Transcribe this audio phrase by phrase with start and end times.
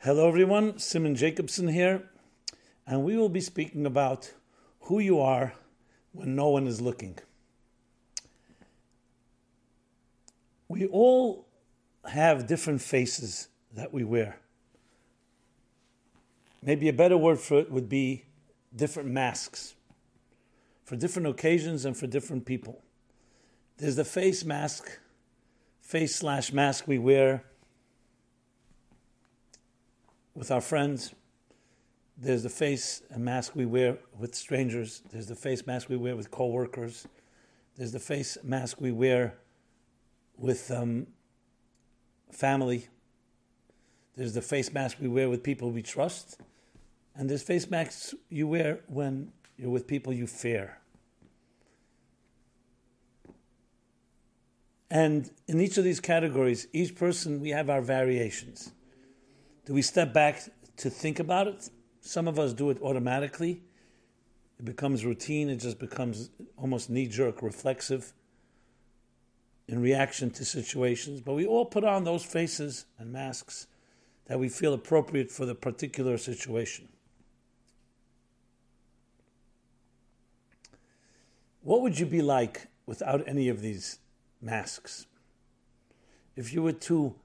[0.00, 0.78] Hello, everyone.
[0.78, 2.10] Simon Jacobson here,
[2.86, 4.32] and we will be speaking about
[4.82, 5.54] who you are
[6.12, 7.18] when no one is looking.
[10.68, 11.48] We all
[12.08, 14.38] have different faces that we wear.
[16.62, 18.26] Maybe a better word for it would be
[18.76, 19.74] different masks
[20.84, 22.80] for different occasions and for different people.
[23.78, 25.00] There's the face mask,
[25.80, 27.42] face slash mask we wear
[30.36, 31.14] with our friends.
[32.18, 35.02] There's the face mask we wear with strangers.
[35.10, 37.06] There's the face mask we wear with coworkers.
[37.76, 39.34] There's the face mask we wear
[40.38, 41.06] with um,
[42.30, 42.86] family.
[44.14, 46.38] There's the face mask we wear with people we trust.
[47.14, 50.78] And there's face masks you wear when you're with people you fear.
[54.90, 58.72] And in each of these categories, each person, we have our variations.
[59.66, 60.42] Do we step back
[60.78, 61.70] to think about it?
[62.00, 63.62] Some of us do it automatically.
[64.58, 68.14] It becomes routine, it just becomes almost knee jerk, reflexive
[69.68, 71.20] in reaction to situations.
[71.20, 73.66] But we all put on those faces and masks
[74.26, 76.88] that we feel appropriate for the particular situation.
[81.62, 83.98] What would you be like without any of these
[84.40, 85.06] masks?
[86.36, 87.16] If you were to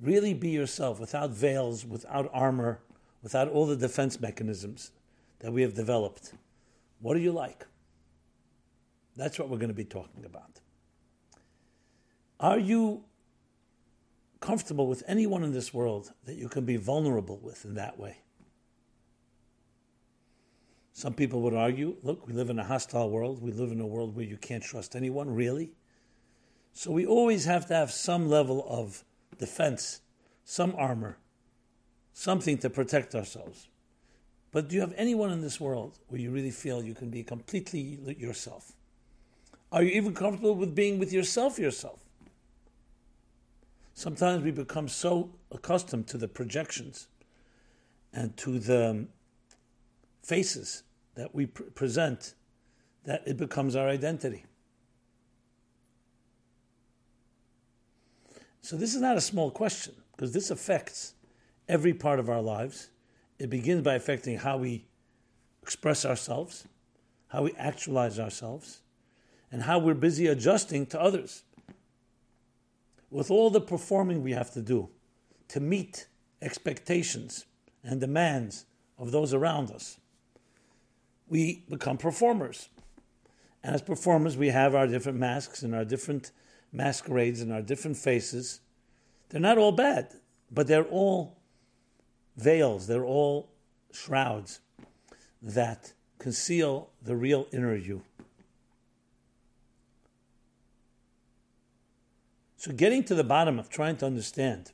[0.00, 2.80] really be yourself without veils, without armor,
[3.22, 4.92] without all the defense mechanisms
[5.40, 6.32] that we have developed,
[7.00, 7.66] what are you like?
[9.16, 10.60] That's what we're going to be talking about.
[12.40, 13.04] Are you
[14.40, 18.18] comfortable with anyone in this world that you can be vulnerable with in that way?
[20.92, 23.40] Some people would argue look, we live in a hostile world.
[23.40, 25.72] We live in a world where you can't trust anyone, really.
[26.72, 29.04] So we always have to have some level of
[29.36, 30.00] defense,
[30.44, 31.18] some armor,
[32.12, 33.68] something to protect ourselves.
[34.50, 37.22] But do you have anyone in this world where you really feel you can be
[37.22, 38.72] completely yourself?
[39.70, 42.00] Are you even comfortable with being with yourself yourself?
[43.94, 47.08] Sometimes we become so accustomed to the projections
[48.12, 49.08] and to the um,
[50.22, 50.84] faces
[51.14, 52.34] that we pr- present
[53.04, 54.44] that it becomes our identity.
[58.60, 61.14] So, this is not a small question because this affects
[61.68, 62.90] every part of our lives.
[63.38, 64.86] It begins by affecting how we
[65.62, 66.66] express ourselves,
[67.28, 68.80] how we actualize ourselves,
[69.52, 71.44] and how we're busy adjusting to others.
[73.10, 74.90] With all the performing we have to do
[75.48, 76.08] to meet
[76.42, 77.46] expectations
[77.82, 78.66] and demands
[78.98, 79.98] of those around us
[81.28, 82.68] we become performers.
[83.62, 86.32] And as performers, we have our different masks and our different
[86.72, 88.60] masquerades and our different faces.
[89.28, 90.14] They're not all bad,
[90.50, 91.38] but they're all
[92.36, 93.50] veils, they're all
[93.92, 94.60] shrouds
[95.42, 98.02] that conceal the real inner you.
[102.56, 104.72] So, getting to the bottom of trying to understand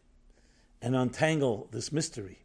[0.80, 2.38] and untangle this mystery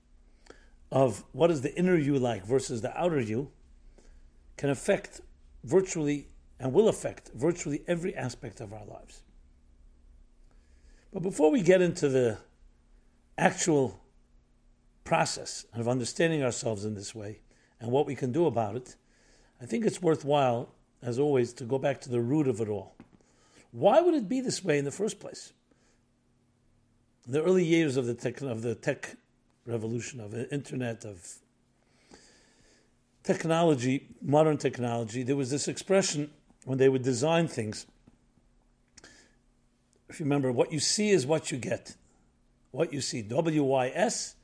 [0.91, 3.51] of what is the inner you like versus the outer you
[4.57, 5.21] can affect
[5.63, 6.27] virtually
[6.59, 9.21] and will affect virtually every aspect of our lives.
[11.11, 12.37] But before we get into the
[13.37, 13.99] actual
[15.03, 17.39] process of understanding ourselves in this way
[17.79, 18.95] and what we can do about it,
[19.61, 20.69] I think it's worthwhile,
[21.01, 22.95] as always, to go back to the root of it all.
[23.71, 25.53] Why would it be this way in the first place?
[27.25, 29.15] In the early years of the tech, of the tech
[29.65, 31.39] revolution, of the internet, of
[33.23, 36.31] technology, modern technology, there was this expression
[36.65, 37.85] when they would design things.
[40.09, 41.95] If you remember, what you see is what you get.
[42.71, 44.35] What you see, W Y S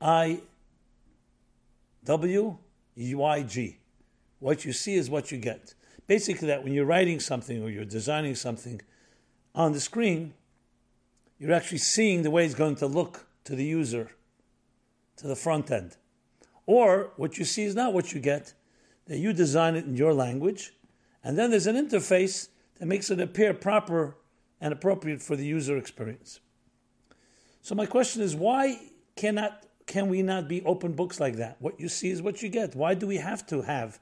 [0.00, 0.40] I
[2.04, 2.58] W
[2.96, 3.78] Y G.
[4.38, 5.74] What you see is what you get.
[6.06, 8.82] Basically, that when you're writing something or you're designing something
[9.54, 10.34] on the screen,
[11.38, 14.10] you're actually seeing the way it's going to look to the user,
[15.16, 15.96] to the front end.
[16.66, 18.52] Or what you see is not what you get,
[19.06, 20.74] that you design it in your language,
[21.22, 22.48] and then there's an interface
[22.78, 24.16] that makes it appear proper
[24.60, 26.40] and appropriate for the user experience.
[27.62, 28.78] So my question is why
[29.16, 31.56] cannot can we not be open books like that?
[31.60, 32.74] What you see is what you get.
[32.74, 33.98] Why do we have to have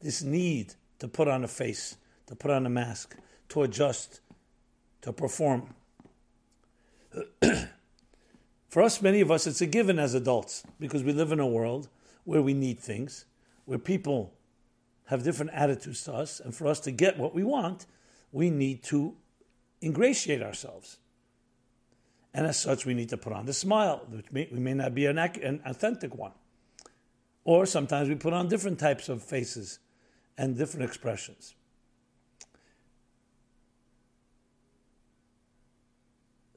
[0.00, 3.16] this need to put on a face, to put on a mask,
[3.50, 4.20] to adjust,
[5.02, 5.74] to perform?
[8.68, 11.46] For us, many of us, it's a given as adults because we live in a
[11.46, 11.88] world
[12.24, 13.24] where we need things,
[13.64, 14.32] where people
[15.06, 17.86] have different attitudes to us, and for us to get what we want,
[18.30, 19.16] we need to
[19.82, 20.98] ingratiate ourselves.
[22.32, 24.94] And as such, we need to put on the smile, which may, we may not
[24.94, 26.32] be an, an authentic one.
[27.44, 29.80] Or sometimes we put on different types of faces
[30.38, 31.54] and different expressions.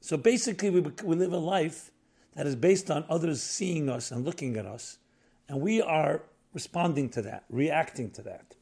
[0.00, 1.90] So basically, we, we live a life
[2.34, 4.98] that is based on others seeing us and looking at us,
[5.48, 6.22] and we are
[6.52, 8.54] responding to that, reacting to that.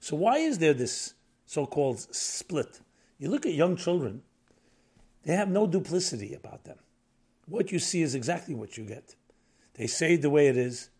[0.00, 1.14] So, why is there this
[1.46, 2.80] so called split?
[3.22, 4.22] You look at young children,
[5.22, 6.78] they have no duplicity about them.
[7.46, 9.14] What you see is exactly what you get.
[9.74, 10.90] They say the way it is,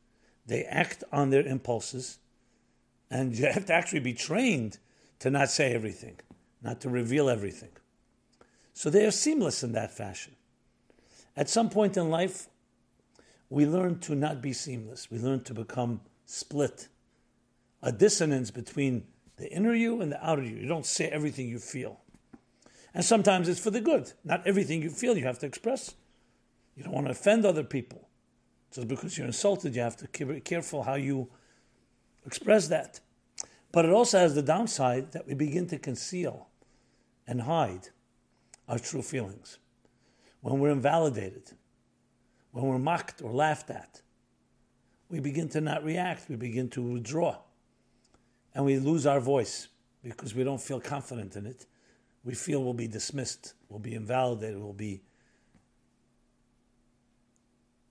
[0.46, 2.20] they act on their impulses,
[3.10, 4.78] and you have to actually be trained
[5.18, 6.20] to not say everything,
[6.62, 7.70] not to reveal everything.
[8.72, 10.36] So they are seamless in that fashion.
[11.36, 12.46] At some point in life,
[13.50, 15.10] we learn to not be seamless.
[15.10, 16.86] We learn to become split,
[17.82, 19.08] a dissonance between
[19.38, 20.54] the inner you and the outer you.
[20.54, 21.98] You don't say everything you feel.
[22.94, 24.12] And sometimes it's for the good.
[24.24, 25.94] Not everything you feel you have to express.
[26.76, 28.08] You don't want to offend other people.
[28.72, 31.28] Just because you're insulted, you have to be careful how you
[32.26, 33.00] express that.
[33.70, 36.48] But it also has the downside that we begin to conceal
[37.26, 37.88] and hide
[38.68, 39.58] our true feelings.
[40.40, 41.52] When we're invalidated,
[42.50, 44.02] when we're mocked or laughed at,
[45.08, 47.38] we begin to not react, we begin to withdraw,
[48.54, 49.68] and we lose our voice
[50.02, 51.66] because we don't feel confident in it.
[52.24, 55.02] We feel we'll be dismissed, we'll be invalidated, we'll be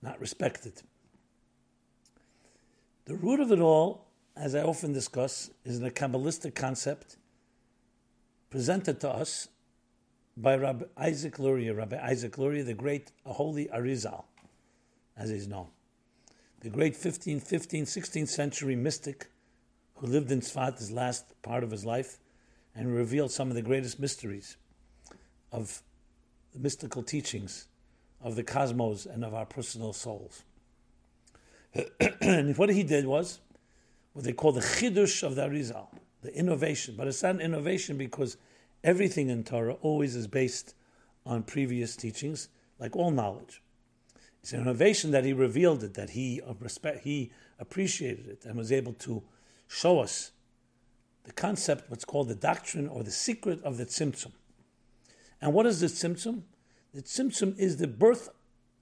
[0.00, 0.82] not respected.
[3.04, 4.06] The root of it all,
[4.36, 7.16] as I often discuss, is a Kabbalistic concept
[8.50, 9.48] presented to us
[10.36, 14.24] by Rabbi Isaac Luria, Rabbi Isaac Luria, the great holy Arizal,
[15.16, 15.68] as he's known.
[16.60, 19.30] The great 15th, 15th, 16th century mystic
[19.96, 22.18] who lived in Sfat his last part of his life
[22.74, 24.56] and revealed some of the greatest mysteries
[25.50, 25.82] of
[26.52, 27.66] the mystical teachings
[28.22, 30.44] of the cosmos and of our personal souls.
[32.20, 33.40] and what he did was
[34.12, 35.88] what they call the chidush of the Arizal,
[36.22, 36.94] the innovation.
[36.96, 38.36] But it's not an innovation because
[38.84, 40.74] everything in Torah always is based
[41.24, 42.48] on previous teachings,
[42.78, 43.62] like all knowledge.
[44.42, 48.56] It's an innovation that he revealed it, that he uh, respect, he appreciated it, and
[48.56, 49.22] was able to
[49.68, 50.32] show us
[51.24, 54.32] the concept, what's called the doctrine or the secret of the tzimtzum.
[55.40, 56.42] And what is the tzimtzum?
[56.94, 58.28] The tzimtzum is the birth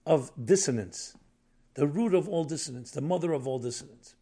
[0.06, 1.16] of dissonance,
[1.74, 4.14] the root of all dissonance, the mother of all dissonance.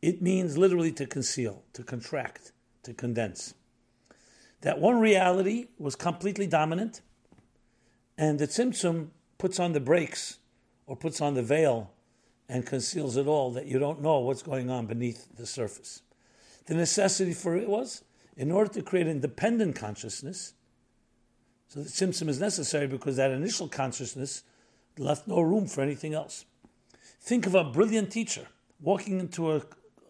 [0.00, 2.52] It means literally to conceal, to contract,
[2.84, 3.54] to condense
[4.60, 7.00] that one reality was completely dominant,
[8.16, 9.08] and the Tzimtzum
[9.38, 10.38] puts on the brakes
[10.86, 11.92] or puts on the veil
[12.48, 16.02] and conceals it all, that you don't know what's going on beneath the surface.
[16.68, 18.04] The necessity for it was,
[18.36, 20.54] in order to create independent consciousness,
[21.68, 24.42] so the Tzimtzum is necessary because that initial consciousness
[24.96, 26.44] left no room for anything else.
[27.20, 28.46] Think of a brilliant teacher
[28.80, 29.62] walking into a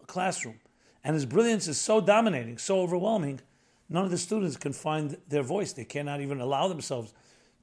[0.05, 0.59] classroom,
[1.03, 3.41] and his brilliance is so dominating, so overwhelming,
[3.89, 5.73] None of the students can find their voice.
[5.73, 7.13] They cannot even allow themselves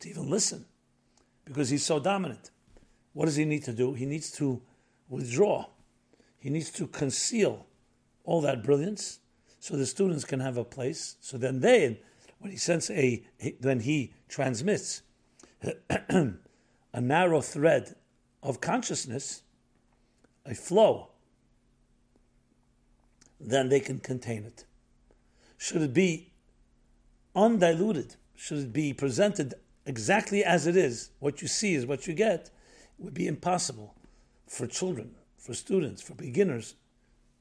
[0.01, 0.67] to even listen
[1.45, 2.51] because he's so dominant.
[3.13, 3.95] What does he need to do?
[3.95, 4.61] He needs to
[5.09, 5.67] withdraw.
[6.39, 7.67] He needs to conceal
[8.27, 9.21] all that brilliance
[9.61, 11.17] so the students can have a place.
[11.21, 12.01] So then they,
[12.39, 13.25] when he sends a,
[13.61, 15.03] when he transmits
[15.91, 17.97] a narrow thread
[18.43, 19.43] of consciousness,
[20.45, 21.11] a flow,
[23.41, 24.65] then they can contain it.
[25.57, 26.33] Should it be
[27.35, 28.17] undiluted?
[28.35, 31.11] Should it be presented exactly as it is?
[31.19, 32.51] What you see is what you get.
[32.99, 33.95] It would be impossible
[34.47, 36.75] for children, for students, for beginners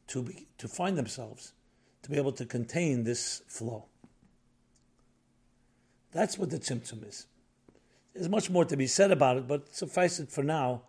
[0.08, 1.54] to, be, to find themselves,
[2.04, 3.86] to be able to contain this flow.
[6.12, 7.28] That's what the tzimtzum is.
[8.14, 10.84] There's much more to be said about it, but suffice it for now.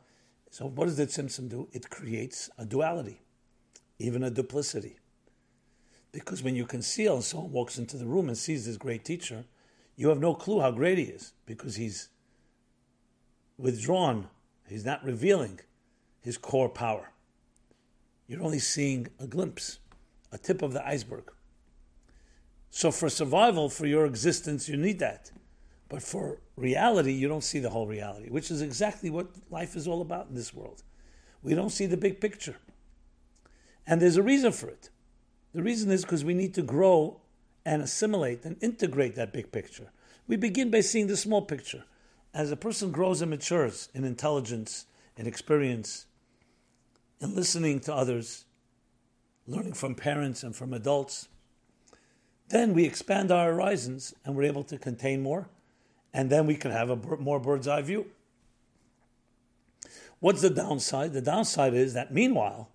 [0.51, 1.69] So, what does the tzimtzum do?
[1.73, 3.21] It creates a duality,
[3.99, 4.99] even a duplicity.
[6.13, 9.45] Because when you conceal, someone walks into the room and sees this great teacher,
[9.97, 12.09] you have no clue how great he is because he's
[13.59, 14.29] withdrawn,
[14.69, 15.61] he's not revealing
[16.21, 17.11] his core power.
[18.29, 19.79] You're only seeing a glimpse,
[20.33, 21.33] a tip of the iceberg.
[22.71, 25.31] So, for survival, for your existence, you need that.
[25.89, 29.87] But for reality, you don't see the whole reality, which is exactly what life is
[29.87, 30.83] all about in this world.
[31.43, 32.57] We don't see the big picture.
[33.87, 34.91] And there's a reason for it.
[35.55, 37.21] The reason is because we need to grow
[37.65, 39.91] and assimilate and integrate that big picture.
[40.27, 41.85] We begin by seeing the small picture.
[42.35, 46.07] As a person grows and matures in intelligence, in experience,
[47.21, 48.45] in listening to others,
[49.47, 51.29] learning from parents and from adults,
[52.49, 55.49] then we expand our horizons and we're able to contain more
[56.13, 58.07] and then we can have a more bird's eye view.
[60.19, 61.13] What's the downside?
[61.13, 62.71] The downside is that meanwhile,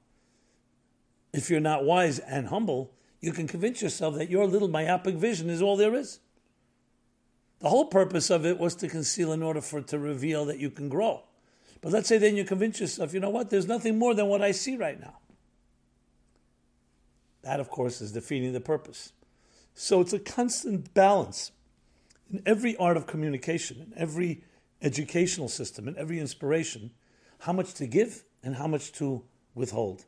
[1.33, 5.49] if you're not wise and humble, you can convince yourself that your little myopic vision
[5.49, 6.19] is all there is.
[7.59, 10.59] The whole purpose of it was to conceal in order for it to reveal that
[10.59, 11.23] you can grow.
[11.81, 14.41] But let's say then you convince yourself, you know what, there's nothing more than what
[14.41, 15.17] I see right now.
[17.41, 19.13] That, of course, is defeating the purpose.
[19.73, 21.51] So it's a constant balance
[22.31, 24.43] in every art of communication, in every
[24.81, 26.91] educational system, in every inspiration,
[27.39, 29.23] how much to give and how much to
[29.55, 30.05] withhold,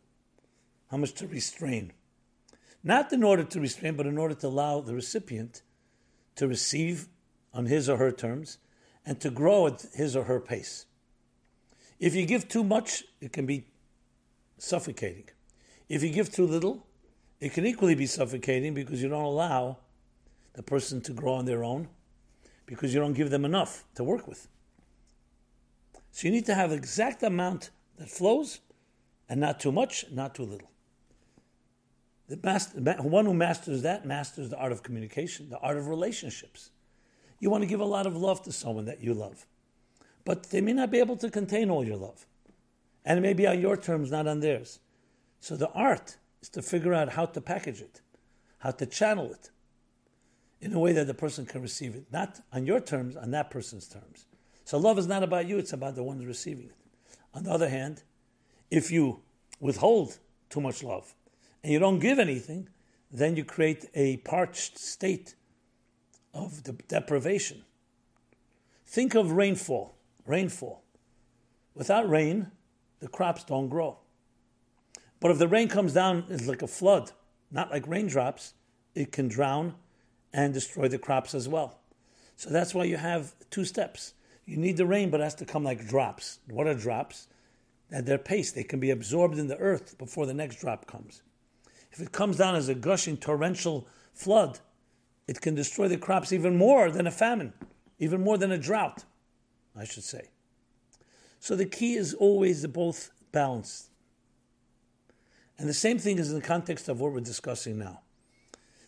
[0.92, 1.92] how much to restrain.
[2.84, 5.64] Not in order to restrain, but in order to allow the recipient
[6.36, 7.08] to receive
[7.54, 8.60] on his or her terms
[9.06, 10.86] and to grow at his or her pace.
[12.00, 13.66] If you give too much, it can be
[14.58, 15.26] suffocating.
[15.90, 16.86] If you give too little,
[17.40, 19.78] it can equally be suffocating because you don't allow
[20.54, 21.90] the person to grow on their own
[22.66, 24.48] because you don't give them enough to work with.
[26.12, 28.60] So you need to have the exact amount that flows
[29.28, 30.70] and not too much, not too little.
[32.30, 36.70] The master, one who masters that masters the art of communication, the art of relationships.
[37.40, 39.46] You want to give a lot of love to someone that you love,
[40.26, 42.26] but they may not be able to contain all your love.
[43.06, 44.80] And it may be on your terms, not on theirs.
[45.40, 48.02] So the art is to figure out how to package it,
[48.60, 49.50] how to channel it
[50.62, 53.52] in a way that the person can receive it, not on your terms, on that
[53.52, 54.26] person's terms.
[54.64, 56.76] So love is not about you, it's about the ones receiving it.
[57.34, 58.04] On the other hand,
[58.72, 59.22] if you
[59.60, 61.14] withhold too much love
[61.62, 62.70] and you don't give anything,
[63.12, 65.36] then you create a parched state
[66.34, 67.64] of de- deprivation.
[68.86, 69.96] Think of rainfall.
[70.26, 70.84] Rainfall.
[71.76, 72.52] Without rain,
[73.00, 73.98] the crops don't grow.
[75.20, 77.12] But if the rain comes down, it's like a flood,
[77.52, 78.54] not like raindrops,
[78.96, 79.76] it can drown
[80.34, 81.80] and destroy the crops as well.
[82.36, 84.14] So that's why you have two steps.
[84.46, 86.40] You need the rain, but it has to come like drops.
[86.50, 87.28] What are drops?
[87.92, 91.22] At their pace, they can be absorbed in the earth before the next drop comes.
[91.92, 94.60] If it comes down as a gushing torrential flood,
[95.28, 97.54] it can destroy the crops even more than a famine,
[98.00, 99.06] even more than a drought,
[99.76, 100.30] I should say.
[101.40, 103.90] So the key is always the both balanced.
[105.58, 108.02] And the same thing is in the context of what we're discussing now.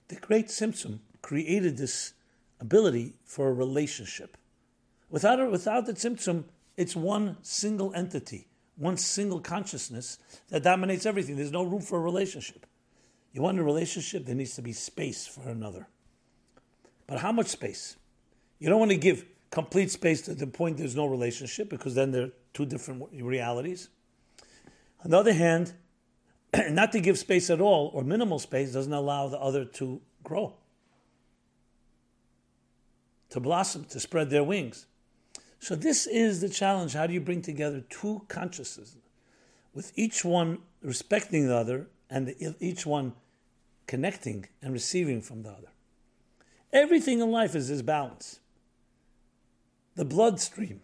[0.07, 2.13] The great Tzimtzum created this
[2.59, 4.37] ability for a relationship.
[5.09, 6.45] Without, it, without the Tzimtzum,
[6.77, 11.35] it's one single entity, one single consciousness that dominates everything.
[11.35, 12.65] There's no room for a relationship.
[13.33, 15.87] You want a relationship, there needs to be space for another.
[17.07, 17.97] But how much space?
[18.59, 19.25] You don't want to give
[19.55, 23.87] complete space to the point there's no relationship because then there are two different realities.
[25.05, 25.73] On the other hand,
[26.69, 30.55] not to give space at all or minimal space doesn't allow the other to grow,
[33.29, 34.87] to blossom, to spread their wings.
[35.59, 36.93] So, this is the challenge.
[36.93, 38.97] How do you bring together two consciousnesses,
[39.73, 43.13] with each one respecting the other and each one
[43.87, 45.69] connecting and receiving from the other?
[46.73, 48.41] Everything in life is this balance.
[49.95, 50.81] The bloodstream,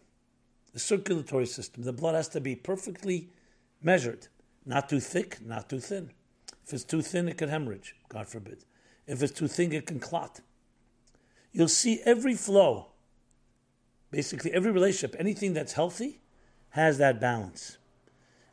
[0.73, 3.29] the circulatory system, the blood has to be perfectly
[3.81, 4.27] measured.
[4.65, 6.11] Not too thick, not too thin.
[6.65, 8.63] If it's too thin, it can hemorrhage, God forbid.
[9.07, 10.39] If it's too thin, it can clot.
[11.51, 12.87] You'll see every flow,
[14.11, 16.21] basically every relationship, anything that's healthy,
[16.69, 17.77] has that balance.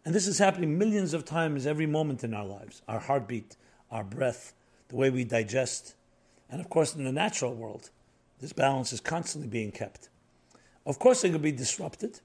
[0.05, 3.57] And this is happening millions of times every moment in our lives our heartbeat,
[3.91, 4.55] our breath,
[4.89, 5.95] the way we digest.
[6.51, 7.91] And of course, in the natural world,
[8.41, 10.09] this balance is constantly being kept.
[10.89, 12.21] Of course, it can be disrupted,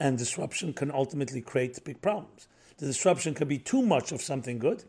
[0.00, 2.48] and disruption can ultimately create big problems.
[2.78, 4.82] The disruption could be too much of something good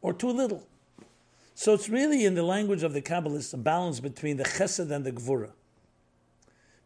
[0.00, 0.66] or too little.
[1.54, 5.04] So it's really, in the language of the Kabbalists, a balance between the chesed and
[5.04, 5.50] the gvura,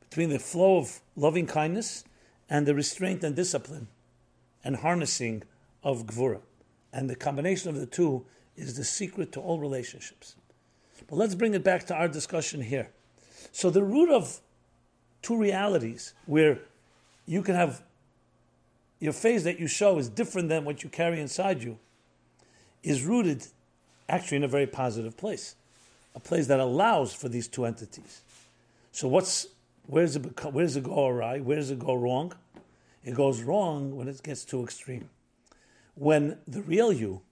[0.01, 2.03] between the flow of loving kindness
[2.51, 3.87] and the restraint and discipline
[4.65, 5.45] and harnessing
[5.85, 6.41] of gvura.
[6.93, 8.27] And the combination of the two
[8.57, 10.35] is the secret to all relationships.
[11.07, 12.91] But let's bring it back to our discussion here.
[13.53, 14.41] So the root of
[15.23, 16.59] two realities where
[17.27, 17.83] you can have
[19.01, 21.79] your face that you show is different than what you carry inside you,
[22.83, 23.47] is rooted
[24.09, 25.57] actually in a very positive place,
[26.15, 28.23] a place that allows for these two entities.
[28.93, 29.47] So what's
[29.87, 31.41] where does it where does it go awry?
[31.41, 32.33] Where does it go wrong?
[33.05, 35.09] It goes wrong when it gets too extreme.
[35.95, 37.23] When the real you,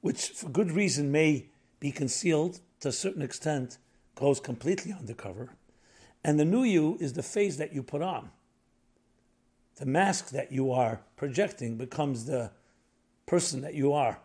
[0.00, 1.46] which for good reason may
[1.80, 3.78] be concealed to a certain extent,
[4.14, 5.50] goes completely undercover,
[6.26, 8.30] and the new you is the face that you put on
[9.76, 12.50] the mask that you are projecting becomes the
[13.26, 14.18] person that you are,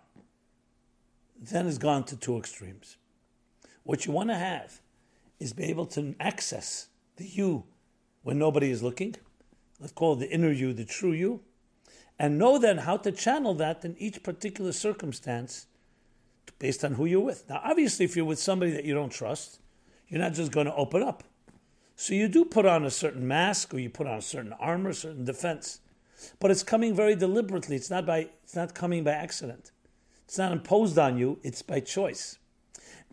[1.39, 2.97] then it's gone to two extremes.
[3.83, 4.79] What you want to have
[5.39, 7.65] is be able to access the you
[8.23, 9.15] when nobody is looking.
[9.79, 11.41] Let's call the inner you, the true you.
[12.17, 15.65] And know then how to channel that in each particular circumstance
[16.59, 17.49] based on who you're with.
[17.49, 19.59] Now, obviously, if you're with somebody that you don't trust,
[20.07, 21.23] you're not just going to open up.
[22.01, 24.91] So you do put on a certain mask or you put on a certain armor,
[24.91, 25.81] certain defense.
[26.39, 27.75] But it's coming very deliberately.
[27.75, 29.69] It's not by it's not coming by accident.
[30.25, 32.39] It's not imposed on you, it's by choice.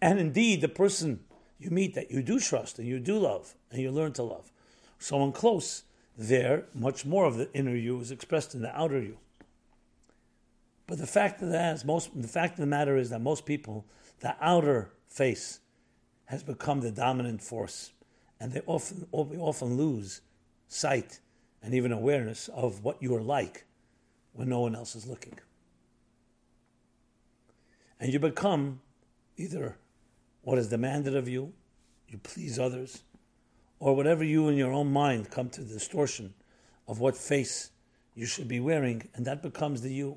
[0.00, 1.20] And indeed, the person
[1.58, 4.50] you meet that you do trust and you do love and you learn to love,
[4.98, 5.82] someone close,
[6.16, 9.18] there, much more of the inner you is expressed in the outer you.
[10.86, 13.44] But the fact of that is most the fact of the matter is that most
[13.44, 13.84] people,
[14.20, 15.60] the outer face
[16.24, 17.90] has become the dominant force.
[18.40, 20.20] And they often often lose
[20.68, 21.20] sight
[21.62, 23.64] and even awareness of what you are like
[24.32, 25.38] when no one else is looking.
[27.98, 28.80] And you become
[29.36, 29.76] either
[30.42, 31.52] what is demanded of you,
[32.08, 33.02] you please others,
[33.80, 36.32] or whatever you in your own mind come to the distortion
[36.86, 37.70] of what face
[38.14, 40.16] you should be wearing, and that becomes the you,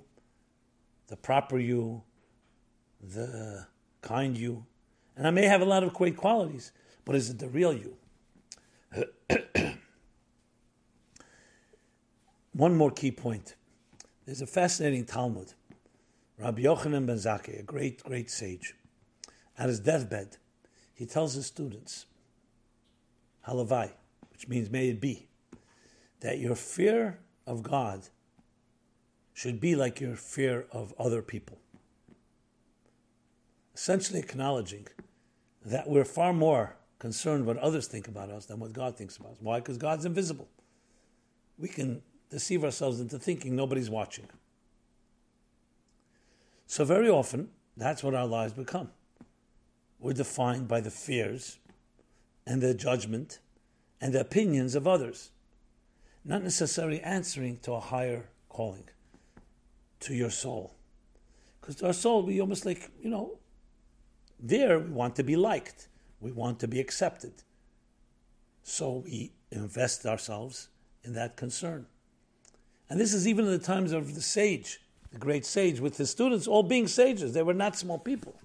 [1.08, 2.04] the proper you,
[3.02, 3.66] the
[4.02, 4.66] kind you.
[5.16, 6.72] And I may have a lot of great qualities,
[7.04, 7.98] but is it the real you?
[12.54, 13.56] One more key point.
[14.26, 15.54] There's a fascinating Talmud.
[16.38, 18.76] Rabbi Yochanan ben Zakkai, a great, great sage,
[19.58, 20.38] at his deathbed,
[20.94, 22.06] he tells his students,
[23.48, 23.92] halavai,
[24.32, 25.28] which means may it be,
[26.22, 28.10] that your fear of God
[29.34, 31.60] should be like your fear of other people.
[33.74, 34.88] Essentially acknowledging
[35.66, 39.32] that we're far more concerned what others think about us than what God thinks about
[39.32, 39.38] us.
[39.40, 39.58] Why?
[39.58, 40.48] Because God's invisible.
[41.58, 44.28] We can deceive ourselves into thinking nobody's watching.
[46.68, 48.92] So, very often, that's what our lives become.
[50.00, 51.58] We're defined by the fears
[52.46, 53.40] and the judgment
[54.00, 55.32] and the opinions of others,
[56.24, 58.88] not necessarily answering to a higher calling,
[60.02, 60.76] to your soul.
[61.60, 63.40] Because our soul, we almost like, you know,
[64.40, 65.88] there we want to be liked,
[66.22, 67.34] we want to be accepted.
[68.64, 70.70] So we invest ourselves
[71.04, 71.88] in that concern.
[72.90, 74.80] And this is even in the times of the sage,
[75.12, 77.34] the great sage, with his students all being sages.
[77.34, 78.36] They were not small people.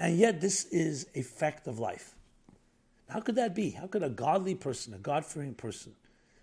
[0.00, 2.14] And yet, this is a fact of life.
[3.08, 3.70] How could that be?
[3.70, 5.92] How could a godly person, a God fearing person,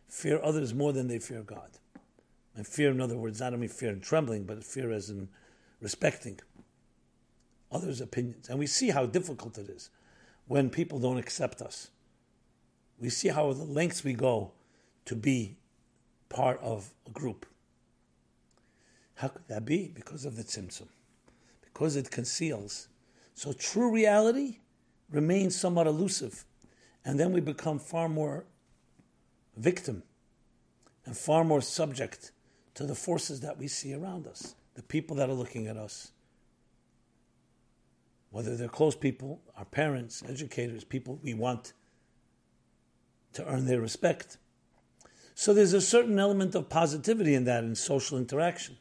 [0.07, 1.71] fear others more than they fear God?
[2.55, 5.29] And fear, in other words, not only fear and trembling, but fear as in
[5.81, 6.39] respecting
[7.71, 8.49] others' opinions.
[8.49, 9.89] And we see how difficult it is
[10.49, 11.91] when people don't accept us.
[12.99, 14.51] We see how the lengths we go
[15.05, 15.57] to be
[16.27, 17.45] part of a group.
[19.13, 19.91] How could that be?
[19.93, 20.87] Because of the tzimtzum.
[21.61, 22.87] Because it conceals.
[23.35, 24.57] So true reality
[25.11, 26.45] remains somewhat elusive
[27.05, 28.45] and then we become far more
[29.55, 30.01] victim
[31.05, 32.31] and far more subject
[32.73, 36.11] to the forces that we see around us, the people that are looking at us.
[38.31, 41.73] Whether they're close people, our parents, educators, people we want
[43.33, 44.37] to earn their respect.
[45.35, 48.77] So there's a certain element of positivity in that in social interaction.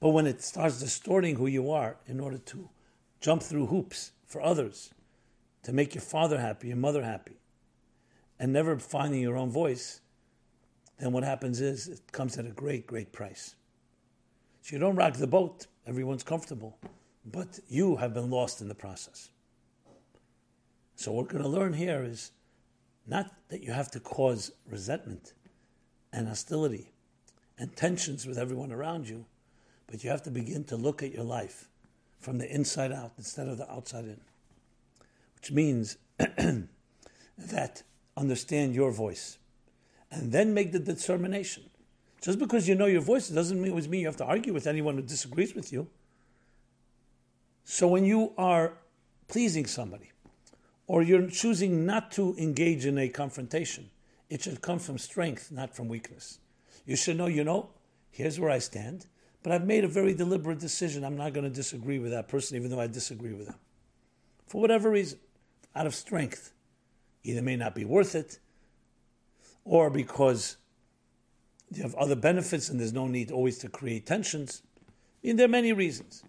[0.00, 2.68] But when it starts distorting who you are in order to
[3.20, 4.90] jump through hoops for others,
[5.62, 7.36] to make your father happy, your mother happy,
[8.38, 10.00] and never finding your own voice,
[10.98, 13.54] then what happens is it comes at a great, great price.
[14.62, 16.78] So you don't rock the boat, everyone's comfortable,
[17.24, 19.30] but you have been lost in the process.
[20.96, 22.32] So what we're going to learn here is
[23.06, 25.32] not that you have to cause resentment
[26.12, 26.92] and hostility
[27.58, 29.24] and tensions with everyone around you,
[29.86, 31.68] but you have to begin to look at your life
[32.18, 34.20] from the inside out instead of the outside in.
[35.36, 37.82] Which means that
[38.16, 39.38] understand your voice
[40.10, 41.64] and then make the determination.
[42.20, 44.94] Just because you know your voice doesn't mean, mean you have to argue with anyone
[44.94, 45.88] who disagrees with you.
[47.64, 48.74] So when you are
[49.28, 50.10] pleasing somebody
[50.86, 53.90] or you're choosing not to engage in a confrontation,
[54.28, 56.38] it should come from strength, not from weakness.
[56.86, 57.70] You should know, you know,
[58.10, 59.06] here's where I stand,
[59.42, 61.04] but I've made a very deliberate decision.
[61.04, 63.58] I'm not going to disagree with that person, even though I disagree with them.
[64.46, 65.18] For whatever reason,
[65.74, 66.52] out of strength
[67.24, 68.38] either may not be worth it,
[69.64, 70.56] or because
[71.70, 74.62] you have other benefits and there's no need always to create tensions.
[74.78, 76.24] I mean, there are many reasons,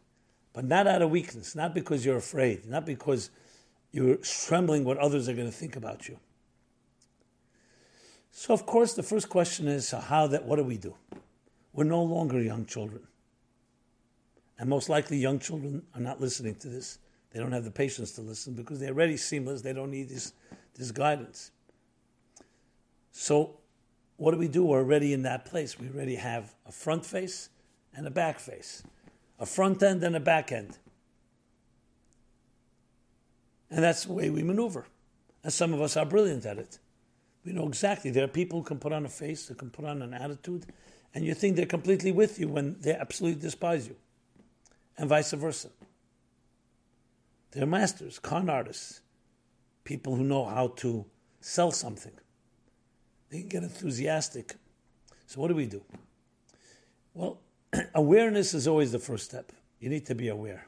[0.54, 3.30] but not out of weakness, not because you're afraid, not because
[3.92, 6.20] you're trembling what others are going to think about you.
[8.32, 10.96] So, of course, the first question is how that, what do we do?
[11.74, 13.04] We're no longer young children.
[14.58, 17.00] And most likely, young children are not listening to this.
[17.32, 19.62] They don't have the patience to listen because they're already seamless.
[19.62, 20.34] They don't need this
[20.76, 21.52] this guidance.
[23.12, 23.58] So,
[24.18, 24.66] what do we do?
[24.66, 25.80] We're already in that place.
[25.80, 27.50] We already have a front face
[27.96, 28.84] and a back face,
[29.40, 30.78] a front end and a back end.
[33.70, 34.86] And that's the way we maneuver.
[35.44, 36.80] And some of us are brilliant at it.
[37.44, 38.12] We know exactly.
[38.12, 40.66] There are people who can put on a face, that can put on an attitude,
[41.14, 43.96] and you think they're completely with you when they absolutely despise you,
[44.98, 45.70] and vice versa.
[47.52, 49.02] They're masters, con artists,
[49.84, 51.06] people who know how to
[51.40, 52.14] sell something.
[53.30, 54.56] They can get enthusiastic.
[55.28, 55.84] So, what do we do?
[57.14, 57.40] Well,
[57.96, 59.52] awareness is always the first step.
[59.80, 60.68] You need to be aware.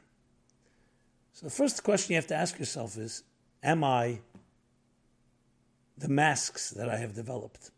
[1.32, 3.22] So, the first question you have to ask yourself is
[3.62, 4.20] Am I
[5.98, 7.70] the masks that I have developed?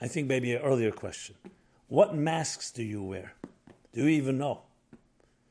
[0.00, 1.36] I think maybe an earlier question.
[1.88, 3.32] What masks do you wear?
[3.92, 4.62] Do you even know?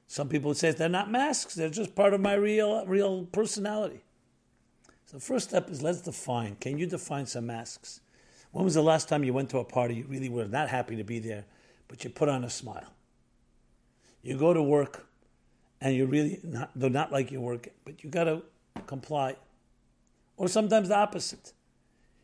[0.08, 4.02] Some people would say they're not masks, they're just part of my real, real personality.
[5.06, 6.56] So, the first step is let's define.
[6.56, 8.02] Can you define some masks?
[8.52, 10.96] When was the last time you went to a party you really were not happy
[10.96, 11.46] to be there,
[11.88, 12.94] but you put on a smile?
[14.22, 15.06] You go to work
[15.82, 18.42] and you really not, do not like your work, but you got to
[18.88, 19.36] comply.
[20.38, 21.54] Or sometimes the opposite.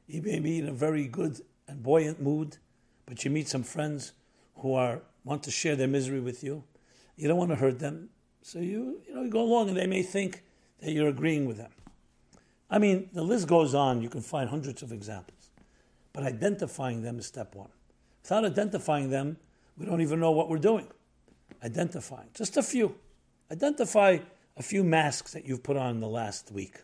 [0.07, 2.57] You may be in a very good and buoyant mood,
[3.05, 4.13] but you meet some friends
[4.55, 6.63] who are want to share their misery with you.
[7.15, 8.09] You don't want to hurt them,
[8.41, 10.43] so you you know you go along, and they may think
[10.79, 11.71] that you're agreeing with them.
[12.69, 14.01] I mean, the list goes on.
[14.01, 15.49] You can find hundreds of examples,
[16.13, 17.69] but identifying them is step one.
[18.23, 19.37] Without identifying them,
[19.77, 20.87] we don't even know what we're doing.
[21.63, 22.95] Identifying just a few.
[23.51, 24.19] Identify
[24.57, 26.77] a few masks that you've put on in the last week.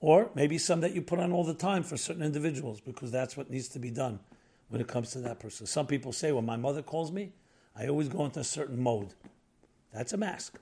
[0.00, 3.36] Or maybe some that you put on all the time for certain individuals because that's
[3.36, 4.20] what needs to be done
[4.68, 5.66] when it comes to that person.
[5.66, 7.32] Some people say, when my mother calls me,
[7.76, 9.14] I always go into a certain mode.
[9.92, 10.58] That's a mask.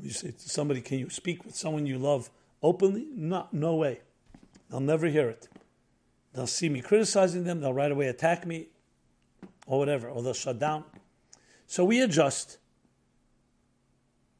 [0.00, 2.30] You say to somebody, Can you speak with someone you love
[2.62, 3.06] openly?
[3.14, 4.00] No, no way.
[4.70, 5.48] They'll never hear it.
[6.34, 8.68] They'll see me criticizing them, they'll right away attack me,
[9.66, 10.84] or whatever, or they'll shut down.
[11.66, 12.58] So we adjust.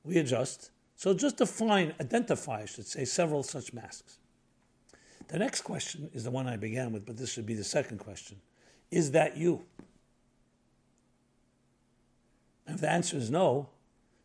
[0.02, 4.18] We adjust so just define, identify, I should say, several such masks.
[5.28, 7.98] The next question is the one I began with, but this should be the second
[7.98, 8.40] question.
[8.90, 9.64] Is that you?
[12.66, 13.68] if the answer is no,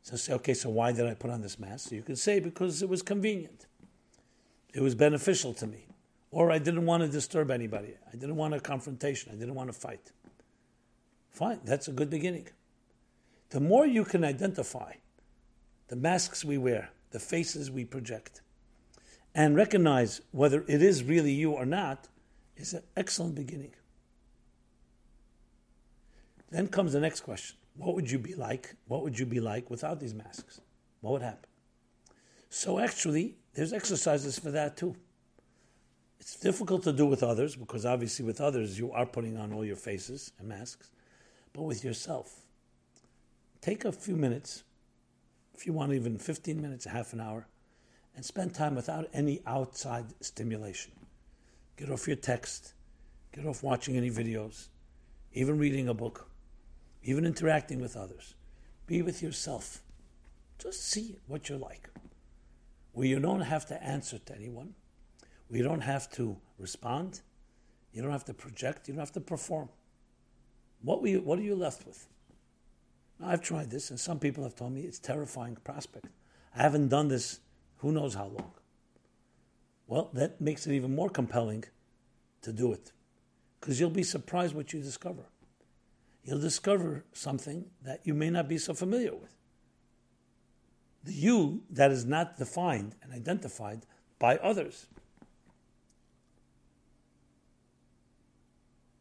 [0.01, 1.89] so say, okay, so why did I put on this mask?
[1.89, 3.65] So you can say because it was convenient.
[4.73, 5.88] It was beneficial to me.
[6.32, 7.96] Or I didn't want to disturb anybody.
[8.08, 9.32] I didn't want a confrontation.
[9.32, 10.12] I didn't want to fight.
[11.32, 12.48] Fine, that's a good beginning.
[13.50, 14.94] The more you can identify
[15.88, 18.42] the masks we wear, the faces we project,
[19.34, 22.08] and recognize whether it is really you or not
[22.58, 23.72] is an excellent beginning.
[26.52, 28.76] Then comes the next question What would you be like?
[28.88, 30.62] What would you be like without these masks?
[31.02, 31.50] What would happen?
[32.50, 34.96] So, actually, there's exercises for that too.
[36.19, 39.63] It's difficult to do with others because obviously, with others, you are putting on all
[39.63, 40.91] your faces and masks,
[41.53, 42.43] but with yourself,
[43.62, 44.63] take a few minutes
[45.53, 47.47] if you want even 15 minutes, a half an hour,
[48.15, 50.93] and spend time without any outside stimulation.
[51.75, 52.73] Get off your text,
[53.34, 54.69] get off watching any videos,
[55.34, 56.29] even reading a book,
[57.03, 58.36] even interacting with others.
[58.88, 59.82] Be with yourself.
[60.58, 61.89] Just see what you're like.
[62.93, 64.75] Where you don't have to answer to anyone,
[65.50, 67.22] you don't have to respond,
[67.92, 69.70] you don't have to project, you don't have to perform.
[70.82, 72.08] What, you, what are you left with?
[73.22, 76.08] I've tried this, and some people have told me it's terrifying prospect.
[76.56, 77.40] I haven't done this
[77.78, 78.52] who knows how long.
[79.88, 81.66] Well, that makes it even more compelling
[82.44, 82.92] to do it,
[83.60, 85.26] because you'll be surprised what you discover.
[86.24, 89.36] You'll discover something that you may not be so familiar with.
[91.04, 93.86] The you that is not defined and identified
[94.20, 94.88] by others.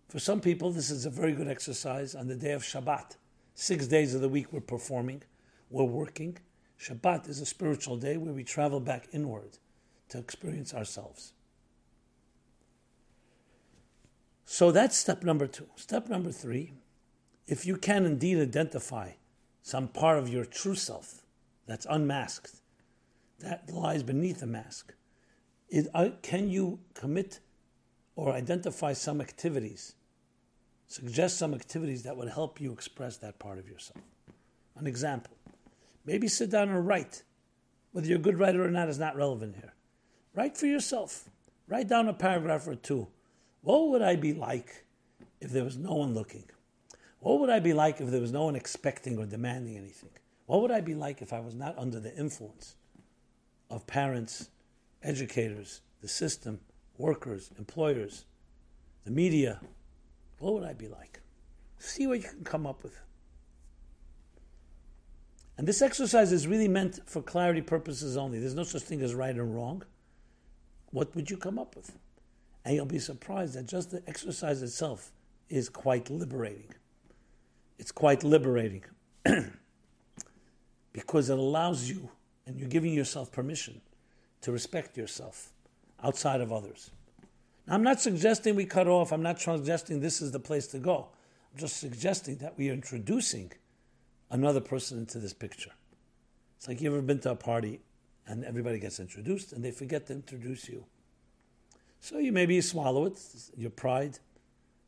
[0.08, 3.16] For some people, this is a very good exercise on the day of Shabbat
[3.60, 5.24] Six days of the week we're performing,
[5.68, 6.38] we're working.
[6.80, 9.58] Shabbat is a spiritual day where we travel back inward
[10.10, 11.32] to experience ourselves.
[14.44, 15.66] So that's step number two.
[15.74, 16.72] Step number three
[17.48, 19.14] if you can indeed identify
[19.60, 21.22] some part of your true self
[21.66, 22.60] that's unmasked,
[23.40, 24.94] that lies beneath the mask,
[25.68, 27.40] it, uh, can you commit
[28.14, 29.96] or identify some activities
[30.88, 34.02] Suggest some activities that would help you express that part of yourself.
[34.76, 35.34] An example
[36.04, 37.22] maybe sit down and write.
[37.92, 39.74] Whether you're a good writer or not is not relevant here.
[40.34, 41.28] Write for yourself.
[41.68, 43.08] Write down a paragraph or two.
[43.60, 44.84] What would I be like
[45.40, 46.44] if there was no one looking?
[47.20, 50.10] What would I be like if there was no one expecting or demanding anything?
[50.46, 52.76] What would I be like if I was not under the influence
[53.68, 54.48] of parents,
[55.02, 56.60] educators, the system,
[56.96, 58.24] workers, employers,
[59.04, 59.60] the media,
[60.38, 61.20] what would I be like?
[61.78, 62.98] See what you can come up with.
[65.56, 68.38] And this exercise is really meant for clarity purposes only.
[68.38, 69.82] There's no such thing as right and wrong.
[70.90, 71.98] What would you come up with?
[72.64, 75.10] And you'll be surprised that just the exercise itself
[75.48, 76.72] is quite liberating.
[77.78, 78.84] It's quite liberating
[80.92, 82.10] because it allows you,
[82.46, 83.80] and you're giving yourself permission
[84.42, 85.52] to respect yourself
[86.02, 86.90] outside of others.
[87.70, 91.08] I'm not suggesting we cut off, I'm not suggesting this is the place to go.
[91.52, 93.52] I'm just suggesting that we are introducing
[94.30, 95.72] another person into this picture.
[96.56, 97.80] It's like you ever been to a party
[98.26, 100.84] and everybody gets introduced and they forget to introduce you.
[102.00, 103.20] So you maybe you swallow it,
[103.56, 104.18] your pride,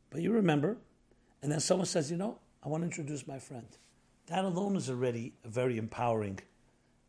[0.09, 0.77] but you remember,
[1.41, 3.67] and then someone says, you know, I want to introduce my friend.
[4.27, 6.39] That alone is already a very empowering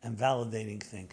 [0.01, 1.11] and validating thing.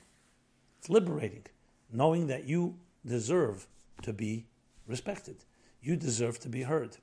[0.78, 1.44] It's liberating,
[1.92, 3.66] knowing that you deserve
[4.02, 4.46] to be
[4.86, 5.36] respected.
[5.82, 6.96] You deserve to be heard.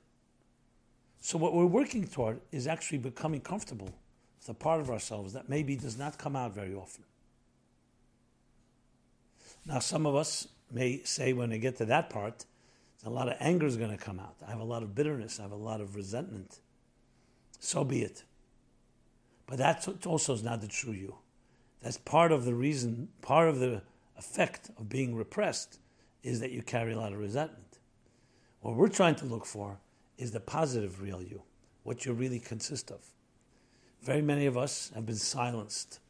[1.20, 3.92] So, what we're working toward is actually becoming comfortable
[4.38, 7.04] with a part of ourselves that maybe does not come out very often.
[9.66, 12.44] Now, some of us may say when they get to that part,
[13.04, 14.36] a lot of anger is going to come out.
[14.46, 15.38] I have a lot of bitterness.
[15.38, 16.60] I have a lot of resentment.
[17.58, 18.24] So be it.
[19.46, 21.16] But that also is not the true you.
[21.82, 23.82] That's part of the reason, part of the
[24.16, 25.78] effect of being repressed
[26.22, 27.78] is that you carry a lot of resentment.
[28.60, 29.78] What we're trying to look for
[30.16, 31.42] is the positive real you,
[31.84, 33.00] what you really consist of.
[34.02, 36.00] Very many of us have been silenced,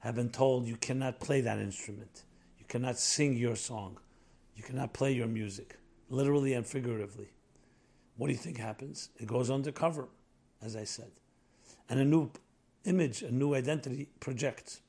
[0.00, 2.24] have been told you cannot play that instrument,
[2.58, 3.98] you cannot sing your song,
[4.54, 5.78] you cannot play your music,
[6.08, 7.28] literally and figuratively.
[8.16, 9.10] What do you think happens?
[9.18, 10.08] It goes undercover,
[10.62, 11.10] as I said.
[11.88, 12.30] And a new
[12.84, 14.80] image, a new identity projects.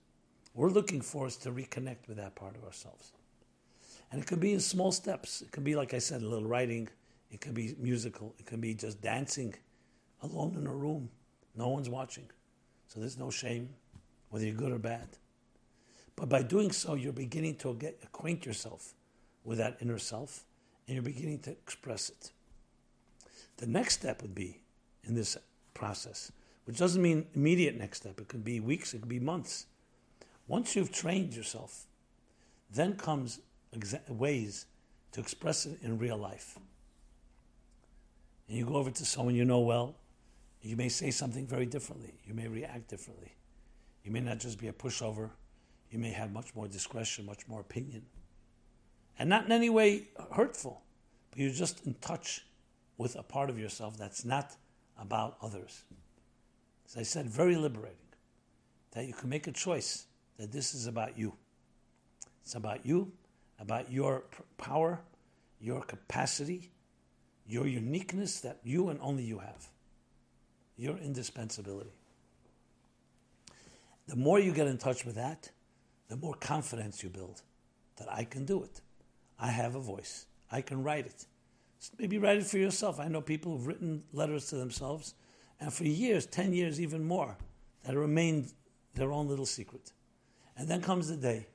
[0.53, 3.11] We're looking for is to reconnect with that part of ourselves.
[4.11, 5.41] And it could be in small steps.
[5.41, 6.87] It could be, like I said, a little writing.
[7.31, 8.33] It could be musical.
[8.39, 9.55] It could be just dancing
[10.21, 11.09] alone in a room
[11.55, 12.29] no one's watching.
[12.87, 13.69] So there's no shame,
[14.29, 15.07] whether you're good or bad.
[16.15, 18.93] But by doing so, you're beginning to get acquaint yourself
[19.43, 20.45] with that inner self
[20.87, 22.31] and you're beginning to express it.
[23.57, 24.61] The next step would be
[25.03, 25.37] in this
[25.73, 26.31] process,
[26.65, 28.19] which doesn't mean immediate next step.
[28.19, 29.65] It could be weeks, it could be months.
[30.47, 31.85] Once you've trained yourself,
[32.69, 33.39] then comes
[33.75, 34.65] exa- ways
[35.11, 36.57] to express it in real life.
[38.47, 39.95] And you go over to someone you know well,
[40.61, 42.15] you may say something very differently.
[42.25, 43.35] You may react differently.
[44.03, 45.29] You may not just be a pushover.
[45.91, 48.03] You may have much more discretion, much more opinion.
[49.17, 50.81] And not in any way hurtful,
[51.29, 52.45] but you're just in touch
[52.97, 54.55] with a part of yourself that's not
[54.99, 55.83] about others.
[56.87, 57.97] As I said, very liberating.
[58.91, 60.07] That you can make a choice
[60.37, 61.33] that this is about you.
[62.43, 63.11] It's about you,
[63.59, 64.23] about your
[64.57, 65.01] power,
[65.59, 66.71] your capacity,
[67.47, 69.69] your uniqueness that you and only you have
[70.77, 71.93] your indispensability.
[74.07, 75.49] The more you get in touch with that,
[76.09, 77.41] the more confidence you build
[77.97, 78.81] that I can do it.
[79.39, 80.25] I have a voice.
[80.51, 81.25] I can write it.
[81.97, 82.99] Maybe write it for yourself.
[82.99, 85.13] I know people who've written letters to themselves,
[85.59, 87.37] and for years, 10 years, even more,
[87.83, 88.51] that remained
[88.95, 89.93] their own little secret.
[90.57, 91.47] And then comes the day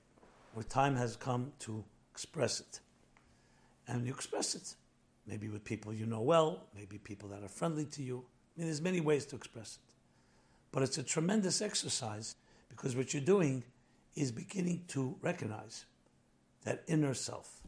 [0.55, 1.85] where time has come to
[2.21, 2.81] express it.
[3.89, 4.75] And you express it.
[5.27, 8.67] Maybe with people you know well, maybe people that are friendly to you, I mean,
[8.67, 9.95] there's many ways to express it.
[10.71, 12.37] But it's a tremendous exercise
[12.69, 13.65] because what you're doing
[14.15, 15.87] is beginning to recognize
[16.65, 17.61] that inner self.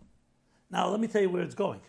[0.70, 1.80] Now, let me tell you where it's going.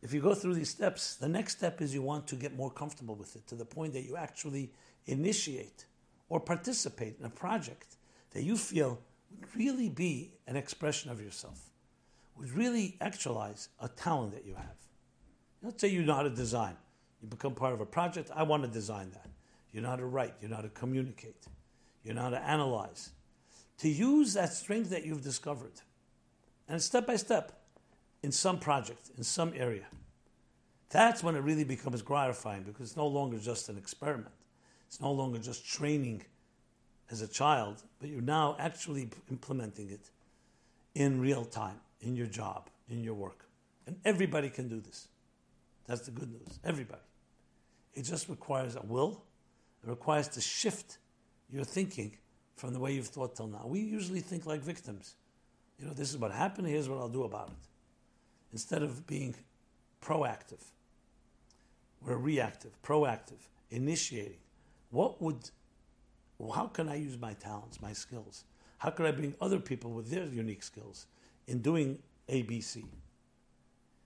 [0.00, 2.70] If you go through these steps, the next step is you want to get more
[2.70, 4.70] comfortable with it to the point that you actually
[5.04, 5.84] initiate
[6.30, 7.96] or participate in a project
[8.30, 8.98] that you feel
[9.30, 11.65] would really be an expression of yourself,
[12.38, 14.76] really actualize a talent that you have.
[15.62, 16.76] Let's say you know how to design.
[17.22, 18.30] You become part of a project.
[18.34, 19.28] I want to design that.
[19.72, 20.34] You know how to write.
[20.40, 21.46] You know how to communicate.
[22.04, 23.10] You know how to analyze.
[23.78, 25.80] To use that strength that you've discovered,
[26.68, 27.52] and step by step,
[28.22, 29.86] in some project, in some area,
[30.88, 34.34] that's when it really becomes gratifying because it's no longer just an experiment.
[34.86, 36.22] It's no longer just training
[37.10, 40.10] as a child, but you're now actually implementing it
[40.94, 43.44] in real time, in your job, in your work.
[43.86, 45.08] And everybody can do this.
[45.86, 46.58] That's the good news.
[46.64, 47.02] Everybody.
[47.94, 49.22] It just requires a will.
[49.82, 50.98] It requires to shift
[51.50, 52.16] your thinking
[52.54, 53.64] from the way you've thought till now.
[53.66, 55.16] We usually think like victims.
[55.78, 57.68] You know, this is what happened, here's what I'll do about it.
[58.52, 59.34] Instead of being
[60.02, 60.62] proactive,
[62.00, 64.38] we're reactive, proactive, initiating.
[64.90, 65.50] What would,
[66.54, 68.44] how can I use my talents, my skills?
[68.78, 71.06] How can I bring other people with their unique skills
[71.46, 72.84] in doing ABC.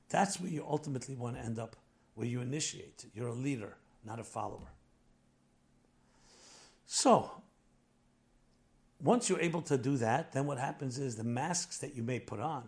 [0.09, 1.77] That's where you ultimately want to end up,
[2.15, 3.07] where you initiate.
[3.15, 4.73] You're a leader, not a follower.
[6.87, 7.31] So,
[9.03, 12.19] once you're able to do that, then what happens is the masks that you may
[12.19, 12.65] put on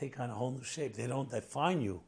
[0.00, 0.94] take on a whole new shape.
[0.94, 2.00] They don't define you.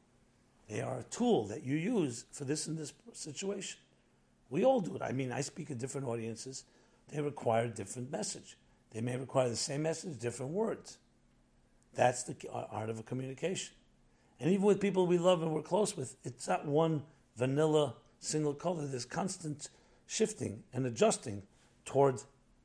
[0.69, 3.79] They are a tool that you use for this and this situation.
[4.49, 5.03] We all do it.
[5.03, 6.65] I mean, I speak at different audiences.
[7.09, 8.57] They require a different message.
[8.91, 10.99] They may require the same message, different words.
[11.95, 13.75] That's the uh, art of a communication.
[14.41, 17.03] And even with people we love and we're close with, it's not one
[17.37, 18.87] vanilla single color.
[18.87, 19.69] There's constant
[20.07, 21.43] shifting and adjusting
[21.85, 22.23] toward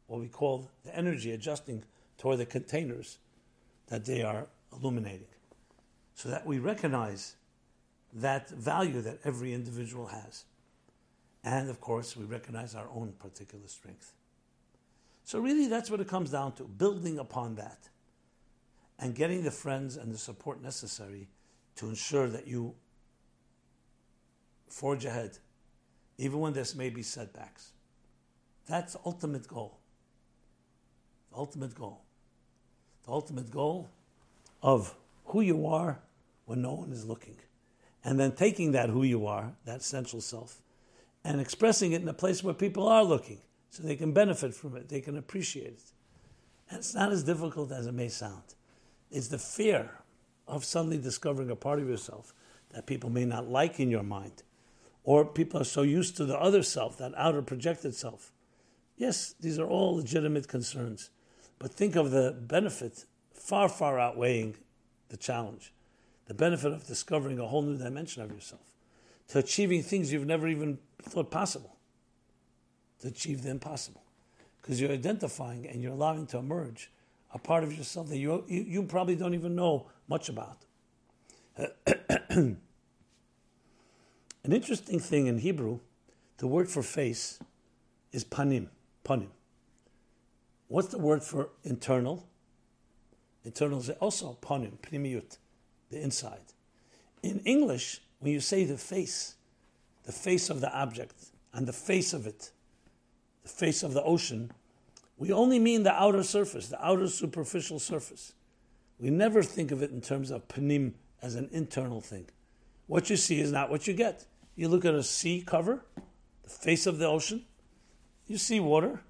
[0.08, 1.84] what we call the energy, adjusting
[2.18, 3.20] toward the containers
[3.88, 5.28] that they are illuminating.
[6.16, 7.36] So that we recognize
[8.14, 10.46] that value that every individual has.
[11.44, 14.14] And of course, we recognize our own particular strength.
[15.24, 17.90] So, really, that's what it comes down to building upon that
[19.00, 21.30] and getting the friends and the support necessary
[21.76, 22.74] to ensure that you
[24.68, 25.38] forge ahead,
[26.18, 27.72] even when there may be setbacks.
[28.68, 29.80] That's the ultimate goal.
[31.32, 32.02] The ultimate goal.
[33.06, 33.90] The ultimate goal
[34.62, 36.00] of who you are
[36.46, 37.38] when no one is looking.
[38.04, 40.62] And then taking that who you are, that central self,
[41.24, 44.76] and expressing it in a place where people are looking so they can benefit from
[44.78, 45.92] it, they can appreciate it.
[46.70, 48.44] And it's not as difficult as it may sound.
[49.12, 49.92] It's the fear
[50.48, 52.34] of suddenly discovering a part of yourself
[52.72, 54.44] that people may not like in your mind.
[55.04, 58.34] Or people are so used to the other self, that outer projected self.
[58.98, 61.10] Yes, these are all legitimate concerns.
[61.60, 64.58] But think of the benefit far, far outweighing
[65.10, 65.74] the challenge.
[66.26, 68.74] The benefit of discovering a whole new dimension of yourself,
[69.30, 71.78] to achieving things you've never even thought possible,
[73.00, 74.04] to achieve the impossible.
[74.62, 76.92] Because you're identifying and you're allowing to emerge
[77.34, 80.58] a part of yourself that you, you, you probably don't even know much about.
[82.30, 82.58] An
[84.44, 85.80] interesting thing in Hebrew,
[86.38, 87.40] the word for face
[88.12, 88.70] is panim,
[89.04, 89.30] panim.
[90.68, 92.28] What's the word for internal?
[93.44, 95.38] Internal is also panim, pnimiyut,
[95.90, 96.54] the inside.
[97.24, 99.36] In English, when you say the face,
[100.06, 102.52] the face of the object, and the face of it,
[103.44, 104.52] the face of the ocean,
[105.18, 108.34] we only mean the outer surface, the outer superficial surface.
[109.00, 112.28] We never think of it in terms of panim as an internal thing.
[112.86, 114.26] What you see is not what you get.
[114.56, 115.86] You look at a sea cover,
[116.44, 117.46] the face of the ocean,
[118.28, 119.02] you see water,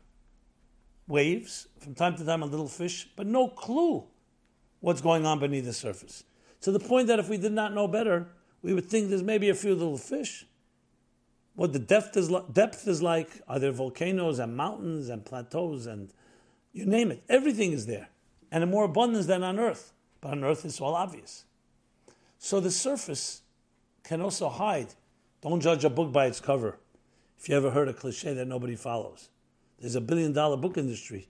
[1.08, 4.06] waves, from time to time a little fish, but no clue
[4.80, 6.24] what's going on beneath the surface.
[6.62, 8.28] To the point that if we did not know better,
[8.62, 10.46] we would think there's maybe a few little fish.
[11.58, 16.14] What the depth is, depth is like, are there volcanoes and mountains and plateaus and
[16.72, 17.24] you name it.
[17.28, 18.10] Everything is there.
[18.52, 19.92] And in more abundance than on earth.
[20.22, 21.46] But on earth it's all obvious.
[22.38, 23.42] So the surface
[24.04, 24.94] can also hide.
[25.42, 26.78] Don't judge a book by its cover.
[27.40, 29.30] If you ever heard a cliche that nobody follows,
[29.80, 31.28] there's a billion dollar book industry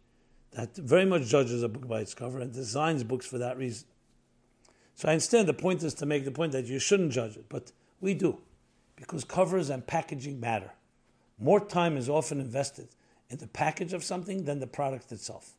[0.51, 3.87] that very much judges a book by its cover and designs books for that reason.
[4.93, 7.45] So I understand the point is to make the point that you shouldn't judge it,
[7.47, 8.39] but we do,
[8.97, 10.71] because covers and packaging matter.
[11.39, 12.89] More time is often invested
[13.29, 15.51] in the package of something than the product itself.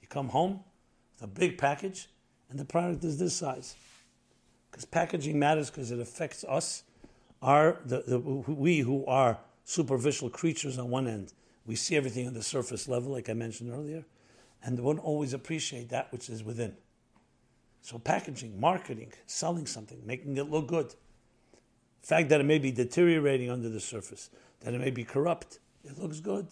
[0.00, 0.60] You come home
[1.14, 2.08] with a big package,
[2.48, 3.76] and the product is this size.
[4.70, 6.84] Because packaging matters because it affects us,
[7.42, 11.34] our, the, the, we who are superficial creatures on one end.
[11.66, 14.04] We see everything on the surface level, like I mentioned earlier
[14.66, 16.74] and won't always appreciate that which is within.
[17.82, 20.92] So, packaging, marketing, selling something, making it look good.
[22.06, 25.98] Fact that it may be deteriorating under the surface, that it may be corrupt, it
[25.98, 26.46] looks good.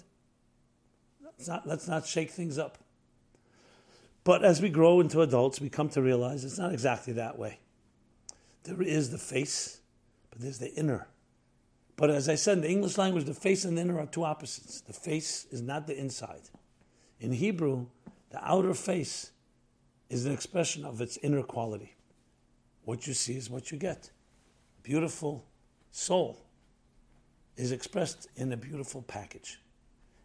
[1.23, 2.79] Let's not, let's not shake things up.
[4.25, 7.61] But as we grow into adults, we come to realize it's not exactly that way.
[8.65, 9.79] There is the face,
[10.33, 11.07] but there's the inner.
[11.95, 14.25] But as I said, in the English language, the face and the inner are two
[14.25, 14.81] opposites.
[14.81, 16.51] The face is not the inside.
[17.21, 17.87] In Hebrew,
[18.31, 19.31] the outer face
[20.11, 21.95] is an expression of its inner quality.
[22.85, 24.11] What you see is what you get.
[24.85, 25.47] Beautiful
[25.91, 26.45] soul
[27.57, 29.59] is expressed in a beautiful package.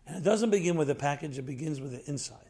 [0.06, 2.50] And it doesn't begin with a package, it begins with the inside.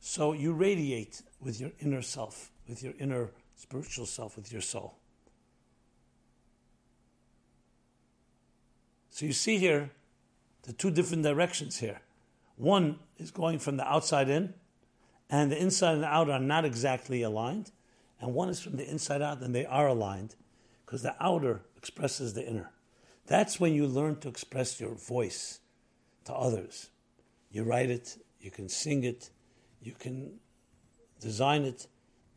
[0.00, 4.96] So you radiate with your inner self, with your inner spiritual self, with your soul.
[9.10, 9.90] So you see here
[10.62, 12.00] the two different directions here.
[12.56, 14.54] One is going from the outside in,
[15.28, 17.70] and the inside and the out are not exactly aligned,
[18.20, 20.34] and one is from the inside out, and they are aligned
[20.90, 22.72] because the outer expresses the inner.
[23.28, 25.60] That's when you learn to express your voice
[26.24, 26.90] to others.
[27.52, 29.30] You write it, you can sing it,
[29.80, 30.40] you can
[31.20, 31.86] design it,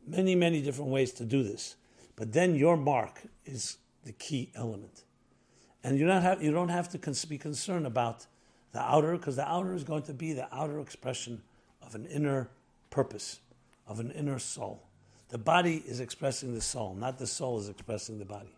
[0.05, 1.77] many, many different ways to do this.
[2.15, 5.03] But then your mark is the key element.
[5.83, 8.27] And you don't have, you don't have to be concerned about
[8.71, 11.41] the outer, because the outer is going to be the outer expression
[11.81, 12.51] of an inner
[12.91, 13.39] purpose,
[13.87, 14.83] of an inner soul.
[15.33, 18.55] The body is expressing the soul, not the soul is expressing the body.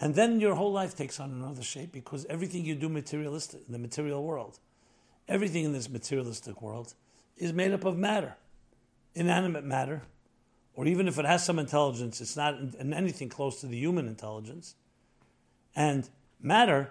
[0.00, 3.72] And then your whole life takes on another shape because everything you do materialistic in
[3.74, 4.58] the material world,
[5.28, 6.94] everything in this materialistic world
[7.36, 8.38] is made up of matter,
[9.14, 10.00] inanimate matter,
[10.72, 14.08] or even if it has some intelligence, it's not in anything close to the human
[14.08, 14.76] intelligence.
[15.76, 16.08] And
[16.40, 16.90] matter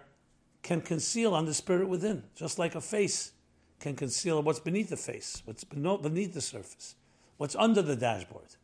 [0.61, 3.31] can conceal on the spirit within, just like a face
[3.79, 6.93] can conceal what's beneath the face, what's beneath the surface,
[7.37, 8.55] what's under the dashboard.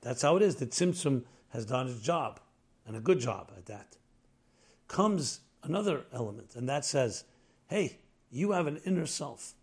[0.00, 0.56] That's how it is.
[0.56, 2.40] The Tzimtzum has done its job,
[2.86, 3.96] and a good job at that.
[4.88, 7.24] Comes another element, and that says,
[7.68, 7.98] hey,
[8.30, 9.54] you have an inner self.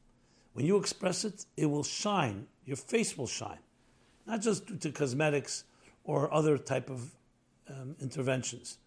[0.54, 2.48] When you express it, it will shine.
[2.66, 3.60] Your face will shine.
[4.26, 5.66] Not just due to cosmetics
[6.04, 7.12] or other type of
[7.70, 8.78] um, interventions,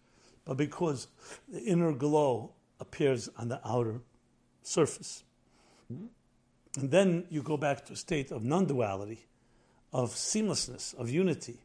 [0.43, 1.07] but because
[1.47, 4.01] the inner glow appears on the outer
[4.61, 5.23] surface.
[6.77, 9.27] And then you go back to a state of non duality,
[9.93, 11.59] of seamlessness, of unity.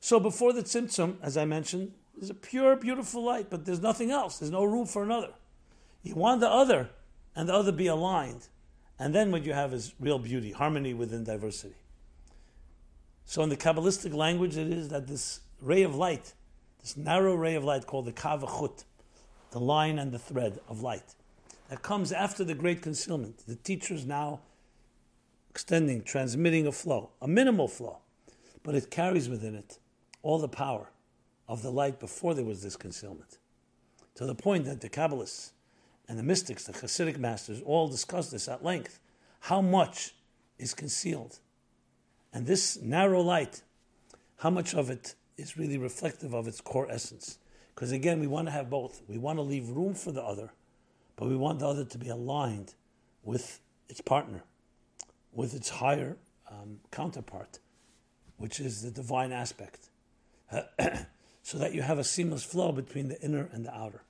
[0.00, 4.10] So before the Tzimtzum, as I mentioned, is a pure, beautiful light, but there's nothing
[4.10, 4.38] else.
[4.38, 5.32] There's no room for another.
[6.02, 6.90] You want the other,
[7.34, 8.48] and the other be aligned.
[8.98, 11.74] And then what you have is real beauty, harmony within diversity.
[13.24, 16.34] So in the Kabbalistic language, it is that this ray of light,
[16.80, 18.84] this narrow ray of light called the Kavachut,
[19.50, 21.14] the line and the thread of light,
[21.68, 23.46] that comes after the great concealment.
[23.46, 24.40] The teacher is now
[25.50, 27.98] extending, transmitting a flow, a minimal flow,
[28.62, 29.78] but it carries within it
[30.22, 30.90] all the power
[31.48, 33.38] of the light before there was this concealment.
[34.16, 35.52] To the point that the Kabbalists
[36.08, 39.00] and the mystics, the Hasidic masters, all discuss this at length.
[39.40, 40.14] How much
[40.58, 41.38] is concealed?
[42.32, 43.62] And this narrow light,
[44.38, 47.38] how much of it is really reflective of its core essence?
[47.74, 49.02] Because again, we want to have both.
[49.08, 50.52] We want to leave room for the other,
[51.16, 52.74] but we want the other to be aligned
[53.22, 54.42] with its partner,
[55.32, 56.16] with its higher
[56.50, 57.58] um, counterpart,
[58.36, 59.88] which is the divine aspect,
[61.42, 64.02] so that you have a seamless flow between the inner and the outer.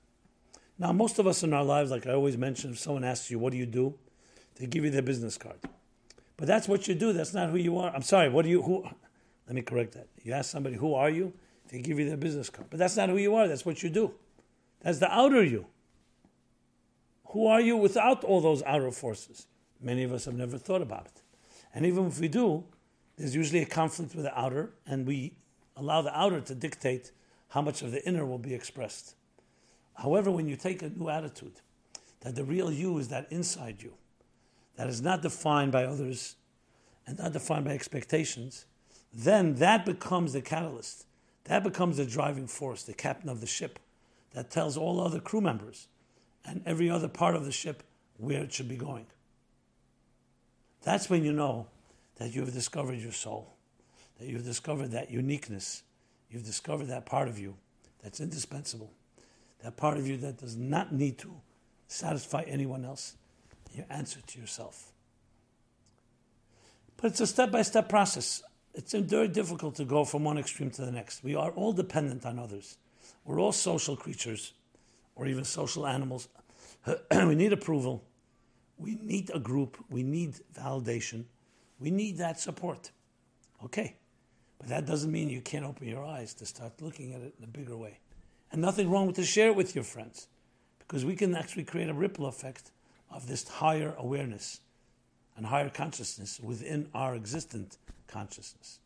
[0.77, 3.39] Now, most of us in our lives, like I always mention, if someone asks you,
[3.39, 3.95] What do you do?
[4.55, 5.57] they give you their business card.
[6.37, 7.13] But that's what you do.
[7.13, 7.93] That's not who you are.
[7.93, 8.83] I'm sorry, what do you, who,
[9.47, 10.07] let me correct that.
[10.23, 11.33] You ask somebody, Who are you?
[11.69, 12.67] They give you their business card.
[12.69, 13.47] But that's not who you are.
[13.47, 14.13] That's what you do.
[14.81, 15.65] That's the outer you.
[17.27, 19.47] Who are you without all those outer forces?
[19.81, 21.21] Many of us have never thought about it.
[21.73, 22.63] And even if we do,
[23.17, 25.33] there's usually a conflict with the outer, and we
[25.75, 27.11] allow the outer to dictate
[27.49, 29.15] how much of the inner will be expressed.
[29.95, 31.61] However, when you take a new attitude,
[32.21, 33.93] that the real you is that inside you,
[34.75, 36.35] that is not defined by others
[37.07, 38.65] and not defined by expectations,
[39.13, 41.05] then that becomes the catalyst.
[41.45, 43.79] That becomes the driving force, the captain of the ship,
[44.31, 45.87] that tells all other crew members
[46.47, 47.83] and every other part of the ship
[48.17, 49.05] where it should be going.
[50.83, 51.67] That's when you know
[52.17, 53.55] that you have discovered your soul,
[54.19, 55.83] that you've discovered that uniqueness,
[56.29, 57.55] you've discovered that part of you
[58.01, 58.91] that's indispensable
[59.65, 61.33] that part of you that does not need to
[61.87, 63.15] satisfy anyone else.
[63.73, 64.91] You answer to yourself.
[66.97, 68.43] But it's a step by step process.
[68.75, 71.23] It's very difficult to go from one extreme to the next.
[71.23, 72.77] We are all dependent on others.
[73.23, 74.53] We're all social creatures
[75.15, 76.27] or even social animals.
[77.11, 78.03] we need approval.
[78.77, 79.77] We need a group.
[79.89, 81.25] We need validation.
[81.79, 82.91] We need that support.
[83.63, 83.97] Okay.
[84.59, 87.43] But that doesn't mean you can't open your eyes to start looking at it in
[87.43, 87.99] a bigger way.
[88.51, 90.27] And nothing wrong with to share it with your friends
[90.79, 92.71] because we can actually create a ripple effect
[93.09, 94.61] of this higher awareness
[95.35, 98.79] and higher consciousness within our existent consciousness,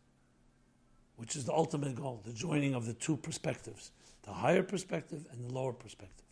[1.17, 3.91] which is the ultimate goal the joining of the two perspectives,
[4.29, 6.25] the higher perspective and the lower perspective.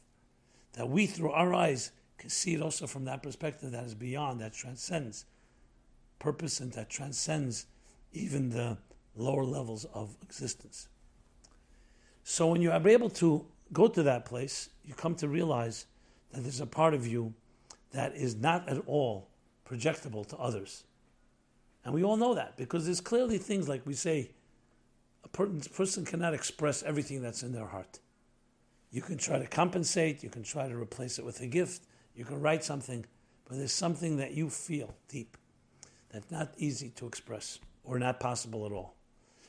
[0.74, 4.40] That we, through our eyes, can see it also from that perspective that is beyond,
[4.40, 5.26] that transcends
[6.20, 7.66] purpose and that transcends
[8.14, 8.78] even the
[9.16, 10.90] lower levels of existence.
[12.24, 15.88] So when you are able to go to that place, you come to realize
[16.34, 17.34] that there's a part of you
[17.94, 19.30] that is not at all
[19.68, 20.84] projectable to others.
[21.84, 24.32] And we all know that because there's clearly things like we say
[25.34, 28.00] a person cannot express everything that's in their heart.
[28.92, 31.84] You can try to compensate, you can try to replace it with a gift,
[32.16, 33.06] you can write something,
[33.46, 35.38] but there's something that you feel deep
[36.10, 38.96] that's not easy to express or not possible at all.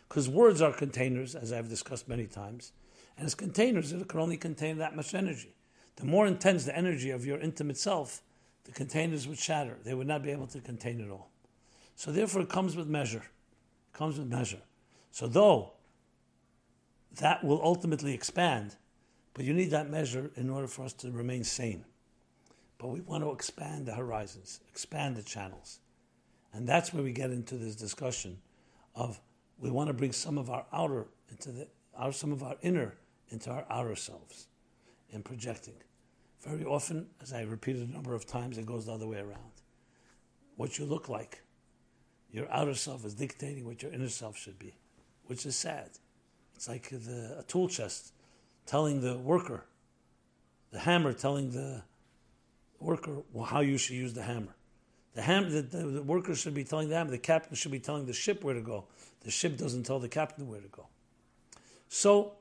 [0.09, 2.73] Because words are containers, as I've discussed many times,
[3.17, 5.55] and as containers, it can only contain that much energy.
[5.97, 8.23] The more intense the energy of your intimate self,
[8.65, 9.77] the containers would shatter.
[9.85, 11.31] They would not be able to contain it all.
[11.97, 13.25] So therefore, it comes with measure.
[13.93, 14.63] It comes with measure.
[15.11, 15.73] So though
[17.17, 18.77] that will ultimately expand,
[19.35, 21.85] but you need that measure in order for us to remain sane.
[22.79, 25.81] But we want to expand the horizons, expand the channels.
[26.53, 28.39] And that's where we get into this discussion
[28.95, 29.21] of
[29.59, 32.95] we want to bring some of our outer into the our, some of our inner
[33.31, 34.47] into our outer selves
[35.11, 35.75] in projecting.
[36.41, 39.53] Very often, as I repeated a number of times, it goes the other way around.
[40.57, 41.43] What you look like,
[42.31, 44.75] your outer self is dictating what your inner self should be,
[45.29, 45.91] which is sad.
[46.57, 48.13] It's like the, a tool chest
[48.67, 49.65] telling the worker,
[50.73, 51.83] the hammer telling the
[52.81, 54.55] worker how you should use the hammer.
[55.15, 57.79] The, ham, the, the, the worker should be telling the hammer, the captain should be
[57.79, 58.87] telling the ship where to go.
[59.23, 60.87] The ship doesn't tell the captain where to go.
[61.89, 62.33] So,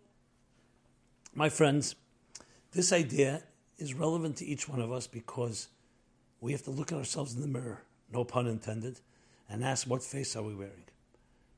[1.33, 1.95] my friends,
[2.71, 3.43] this idea
[3.77, 5.67] is relevant to each one of us because
[6.41, 8.99] we have to look at ourselves in the mirror, no pun intended,
[9.49, 10.86] and ask what face are we wearing.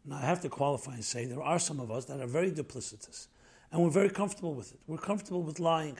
[0.10, 2.52] Now, I have to qualify and say there are some of us that are very
[2.52, 3.28] duplicitous,
[3.72, 4.80] and we're very comfortable with it.
[4.88, 6.00] We're comfortable with lying.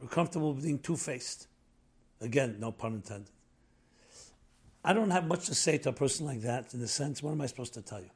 [0.00, 1.48] We're comfortable with being two faced.
[2.20, 3.32] Again, no pun intended.
[4.84, 7.32] I don't have much to say to a person like that in the sense, what
[7.32, 8.10] am I supposed to tell you?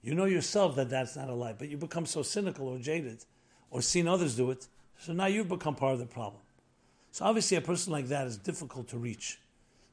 [0.00, 3.26] You know yourself that that's not a lie, but you become so cynical or jaded
[3.70, 4.68] or seen others do it,
[4.98, 6.40] so now you've become part of the problem.
[7.10, 9.38] So obviously, a person like that is difficult to reach.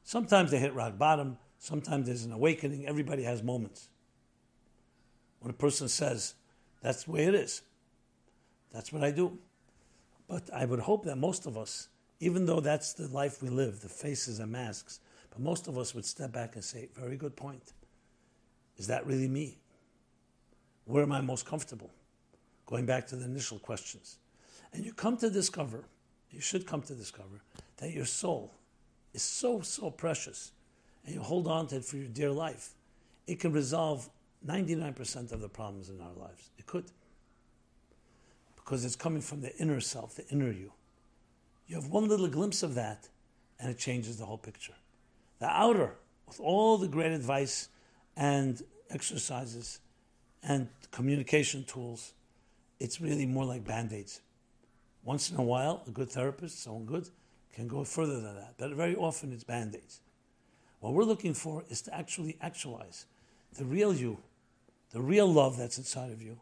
[0.04, 2.86] Sometimes they hit rock bottom, sometimes there's an awakening.
[2.86, 3.90] Everybody has moments.
[5.40, 6.34] When a person says,
[6.82, 7.62] that's the way it is,
[8.72, 9.38] that's what I do.
[10.28, 11.88] But I would hope that most of us,
[12.20, 15.94] even though that's the life we live, the faces and masks, but most of us
[15.94, 17.72] would step back and say, very good point.
[18.76, 19.58] Is that really me?
[20.84, 21.90] Where am I most comfortable?
[22.66, 24.18] Going back to the initial questions.
[24.72, 25.84] And you come to discover,
[26.30, 27.42] you should come to discover,
[27.78, 28.54] that your soul
[29.12, 30.52] is so, so precious,
[31.04, 32.70] and you hold on to it for your dear life.
[33.26, 34.08] It can resolve
[34.46, 36.50] 99% of the problems in our lives.
[36.58, 36.84] It could.
[38.56, 40.72] Because it's coming from the inner self, the inner you.
[41.66, 43.08] You have one little glimpse of that,
[43.58, 44.74] and it changes the whole picture.
[45.38, 45.94] The outer,
[46.26, 47.68] with all the great advice
[48.16, 49.80] and exercises
[50.42, 52.12] and communication tools,
[52.78, 54.20] it's really more like band aids.
[55.04, 57.08] Once in a while, a good therapist, someone good,
[57.54, 58.54] can go further than that.
[58.58, 60.00] But very often it's band aids.
[60.80, 63.06] What we're looking for is to actually actualize
[63.54, 64.18] the real you,
[64.92, 66.40] the real love that's inside of you,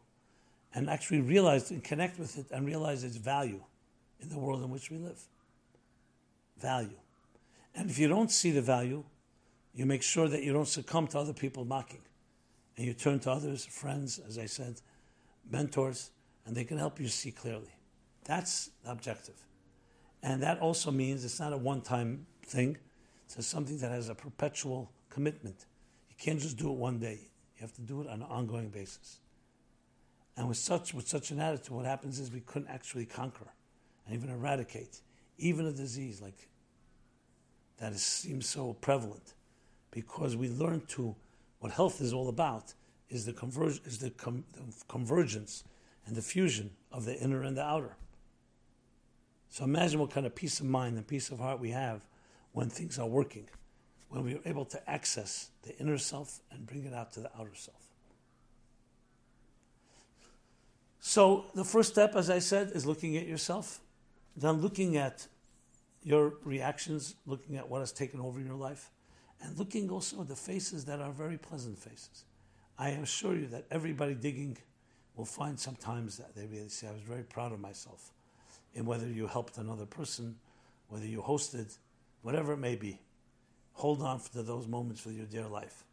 [0.73, 3.61] and actually realize and connect with it and realize its value
[4.19, 5.21] in the world in which we live.
[6.59, 6.99] Value.
[7.75, 9.03] And if you don't see the value,
[9.73, 12.01] you make sure that you don't succumb to other people mocking.
[12.75, 14.81] And you turn to others, friends, as I said,
[15.49, 16.11] mentors,
[16.45, 17.71] and they can help you see clearly.
[18.25, 19.35] That's the objective.
[20.21, 22.77] And that also means it's not a one time thing,
[23.25, 25.65] it's something that has a perpetual commitment.
[26.09, 27.19] You can't just do it one day,
[27.59, 29.19] you have to do it on an ongoing basis.
[30.37, 33.47] And with such, with such an attitude, what happens is we couldn't actually conquer
[34.05, 35.01] and even eradicate
[35.39, 36.49] even a disease like
[37.79, 39.33] that is, seems so prevalent
[39.91, 41.15] because we learn to
[41.59, 42.73] what health is all about
[43.09, 45.63] is the, converge, is the, com, the convergence
[46.05, 47.95] and the fusion of the inner and the outer.
[49.49, 52.05] So imagine what kind of peace of mind and peace of heart we have
[52.51, 53.49] when things are working,
[54.09, 57.29] when we are able to access the inner self and bring it out to the
[57.39, 57.77] outer self.
[60.99, 63.79] So the first step, as I said, is looking at yourself,
[64.35, 65.27] then looking at
[66.03, 68.89] your reactions, looking at what has taken over your life,
[69.41, 72.25] and looking also at the faces that are very pleasant faces.
[72.77, 74.57] I assure you that everybody digging
[75.15, 78.11] will find sometimes that they really say, I was very proud of myself
[78.73, 80.35] in whether you helped another person,
[80.87, 81.77] whether you hosted,
[82.21, 82.99] whatever it may be.
[83.79, 85.83] Hold on to those moments for your dear life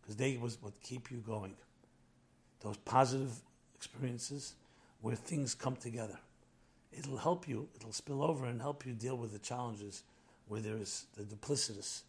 [0.00, 1.54] because they was what keep you going.
[2.60, 3.32] Those positive
[3.74, 4.54] experiences
[5.00, 6.18] where things come together
[6.98, 10.02] it'll help you, it'll spill over and help you deal with the challenges
[10.48, 12.02] where there is the duplicitous,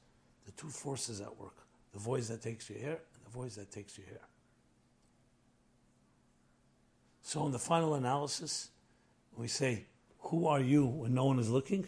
[0.46, 1.56] the two forces at work
[1.94, 4.20] the voice that takes you here and the voice that takes you here.
[7.22, 8.70] So, in the final analysis,
[9.38, 9.86] we say,
[10.20, 11.88] Who are you when no one is looking?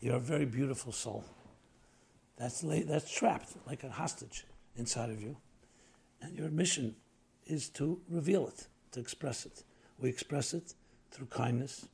[0.00, 1.24] You're a very beautiful soul.
[2.38, 5.36] That's, that's trapped like a hostage inside of you.
[6.22, 6.94] And your mission
[7.46, 9.64] is to reveal it, to express it.
[9.98, 10.74] We express it
[11.10, 11.88] through kindness,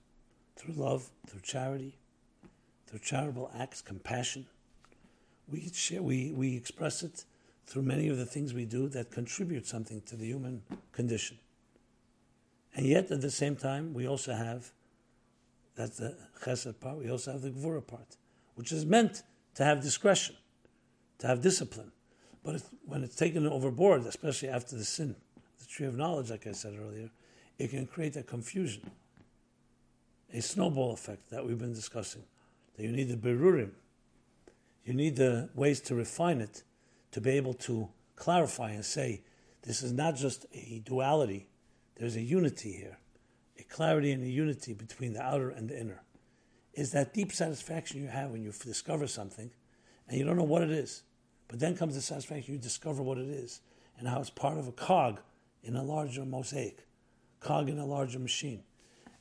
[0.56, 1.96] through love, through charity,
[2.86, 4.46] through charitable acts, compassion.
[5.48, 7.24] We, share, we, we express it
[7.66, 11.38] through many of the things we do that contribute something to the human condition.
[12.74, 14.72] And yet, at the same time, we also have
[15.76, 16.98] that's the chesed part.
[16.98, 18.16] We also have the gvura part,
[18.54, 19.22] which is meant
[19.54, 20.36] to have discretion,
[21.18, 21.92] to have discipline.
[22.42, 25.16] But when it's taken overboard, especially after the sin,
[25.58, 27.10] the tree of knowledge, like I said earlier,
[27.58, 28.90] it can create a confusion,
[30.32, 32.22] a snowball effect that we've been discussing.
[32.76, 33.70] That you need the berurim,
[34.84, 36.62] you need the ways to refine it
[37.12, 39.22] to be able to clarify and say,
[39.62, 41.46] this is not just a duality,
[41.96, 42.98] there's a unity here,
[43.58, 46.02] a clarity and a unity between the outer and the inner.
[46.76, 49.50] Is that deep satisfaction you have when you discover something
[50.08, 51.02] and you don't know what it is.
[51.48, 53.60] But then comes the satisfaction you discover what it is
[53.98, 55.20] and how it's part of a cog
[55.62, 56.86] in a larger mosaic,
[57.40, 58.62] cog in a larger machine.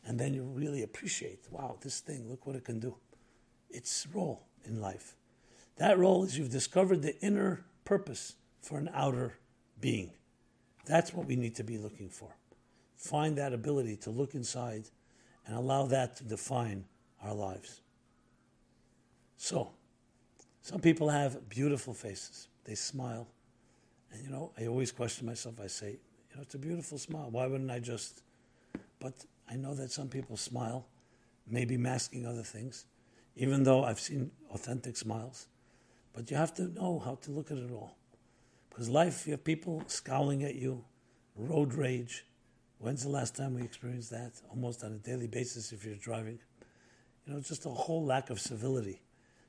[0.05, 2.95] And then you really appreciate, wow, this thing, look what it can do.
[3.69, 5.15] Its role in life.
[5.77, 9.37] That role is you've discovered the inner purpose for an outer
[9.79, 10.11] being.
[10.85, 12.35] That's what we need to be looking for.
[12.97, 14.89] Find that ability to look inside
[15.45, 16.85] and allow that to define
[17.23, 17.81] our lives.
[19.37, 19.71] So,
[20.61, 22.47] some people have beautiful faces.
[22.63, 23.27] They smile.
[24.11, 25.55] And, you know, I always question myself.
[25.61, 27.27] I say, you know, it's a beautiful smile.
[27.29, 28.21] Why wouldn't I just?
[28.99, 29.13] But
[29.49, 30.87] I know that some people smile,
[31.47, 32.85] maybe masking other things,
[33.35, 35.47] even though I've seen authentic smiles.
[36.13, 37.97] But you have to know how to look at it all.
[38.69, 40.83] Because life, you have people scowling at you,
[41.35, 42.25] road rage.
[42.79, 44.31] When's the last time we experienced that?
[44.49, 46.39] Almost on a daily basis if you're driving.
[47.25, 49.01] You know, just a whole lack of civility.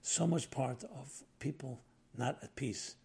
[0.03, 1.81] So much part of people
[2.17, 2.97] not at peace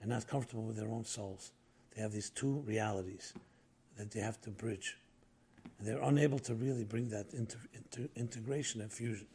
[0.00, 1.52] and not comfortable with their own souls.
[1.94, 3.34] They have these two realities
[3.96, 4.96] that they have to bridge.
[5.78, 7.56] And they're unable to really bring that into,
[8.16, 9.26] integration and fusion,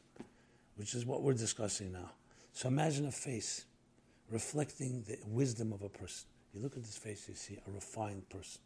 [0.75, 2.11] which is what we're discussing now.
[2.53, 3.65] So imagine a face
[4.31, 6.27] reflecting the wisdom of a person.
[6.53, 8.61] You look at this face, you see a refined person.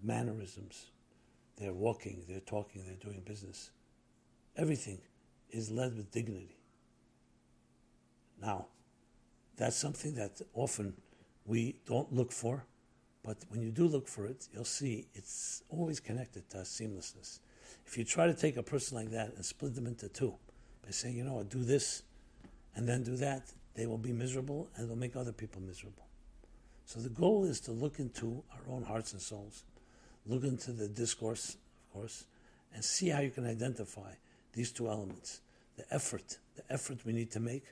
[0.00, 0.86] The mannerisms,
[1.56, 3.70] they're walking, they're talking, they're doing business.
[4.56, 4.98] Everything
[5.52, 6.56] is led with dignity.
[8.40, 8.66] Now,
[9.56, 10.94] that's something that often
[11.44, 12.64] we don't look for,
[13.22, 17.40] but when you do look for it, you'll see it's always connected to seamlessness.
[17.86, 20.34] If you try to take a person like that and split them into two
[20.82, 22.02] by saying, you know, what, do this
[22.74, 26.06] and then do that, they will be miserable and they'll make other people miserable.
[26.86, 29.64] So the goal is to look into our own hearts and souls,
[30.26, 32.24] look into the discourse, of course,
[32.74, 34.12] and see how you can identify
[34.52, 35.40] these two elements
[35.76, 37.64] the effort, the effort we need to make,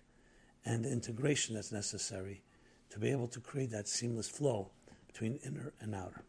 [0.64, 2.42] and the integration that's necessary
[2.90, 4.70] to be able to create that seamless flow
[5.06, 6.22] between inner and outer.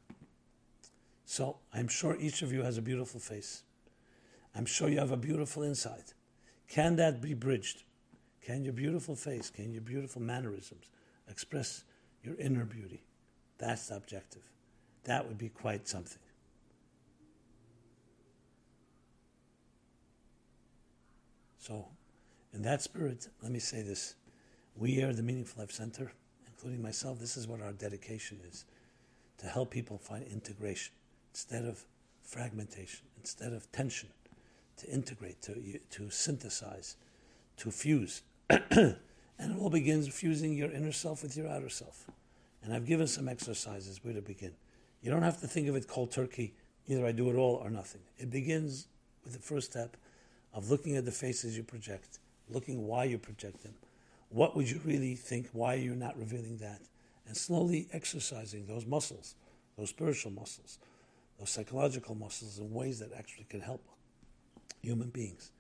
[1.26, 3.64] So I'm sure each of you has a beautiful face.
[4.56, 6.14] I'm sure you have a beautiful inside.
[6.68, 7.84] Can that be bridged?
[8.42, 10.90] Can your beautiful face, can your beautiful mannerisms
[11.30, 11.84] express
[12.24, 13.04] your inner beauty?
[13.58, 14.44] That's the objective.
[15.04, 16.22] That would be quite something.
[21.60, 21.86] So,
[22.54, 24.16] in that spirit, let me say this.
[24.76, 26.14] We at the Meaningful Life Center,
[26.48, 28.66] including myself, this is what our dedication is
[29.40, 30.94] to help people find integration
[31.32, 31.86] instead of
[32.24, 34.10] fragmentation, instead of tension,
[34.78, 36.96] to integrate, to, to synthesize,
[37.58, 38.22] to fuse.
[38.50, 38.96] and
[39.38, 42.10] it all begins fusing your inner self with your outer self.
[42.64, 44.54] And I've given some exercises where to begin.
[45.02, 46.54] You don't have to think of it cold turkey,
[46.88, 48.02] either I do it all or nothing.
[48.18, 48.88] It begins
[49.24, 49.98] with the first step
[50.54, 52.20] of looking at the faces you project,
[52.50, 53.74] looking why you project them.
[54.30, 55.50] What would you really think?
[55.54, 56.82] Why are you're not revealing that?
[57.28, 59.36] And slowly exercising those muscles,
[59.78, 60.80] those spiritual muscles,
[61.40, 63.84] those psychological muscles in ways that actually can help
[64.82, 65.52] human beings.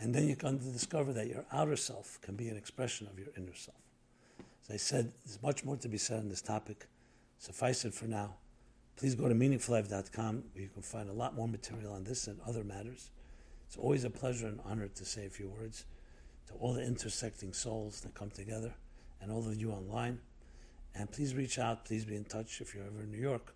[0.00, 3.18] And then you come to discover that your outer self can be an expression of
[3.18, 3.76] your inner self.
[4.68, 6.86] As I said, there's much more to be said on this topic.
[7.38, 8.34] Suffice it for now.
[8.96, 12.38] Please go to meaningfullife.com where you can find a lot more material on this and
[12.46, 13.10] other matters.
[13.68, 15.84] It's always a pleasure and honor to say a few words
[16.46, 18.72] to all the intersecting souls that come together
[19.20, 20.20] and all of you online.
[20.94, 23.54] And please reach out, please be in touch if you're ever in New York.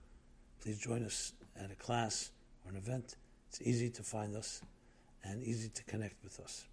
[0.60, 2.30] Please join us at a class
[2.62, 3.16] or an event.
[3.48, 4.60] It's easy to find us
[5.24, 6.66] and easy to connect with us.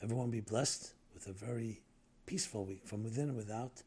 [0.00, 1.82] Everyone be blessed with a very
[2.26, 3.82] peaceful week from within and without.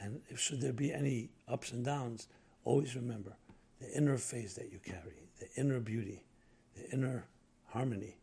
[0.00, 2.28] And if should there be any ups and downs,
[2.64, 3.36] always remember
[3.78, 6.22] the inner phase that you carry, the inner beauty,
[6.74, 7.26] the inner
[7.68, 8.16] harmony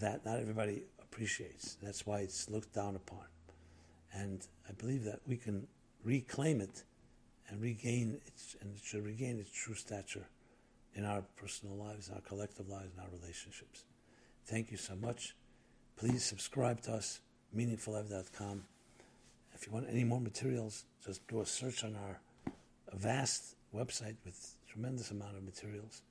[0.00, 1.76] that not everybody appreciates.
[1.82, 3.24] That's why it's looked down upon.
[4.12, 5.66] And I believe that we can
[6.04, 6.84] reclaim it
[7.48, 10.28] and regain its, and it should regain its true stature
[10.94, 13.84] in our personal lives, in our collective lives, in our relationships.
[14.46, 15.34] Thank you so much.
[15.96, 17.20] Please subscribe to us,
[17.56, 18.64] meaningfullife.com.
[19.54, 22.20] If you want any more materials, just do a search on our
[22.92, 26.02] vast website with tremendous amount of materials,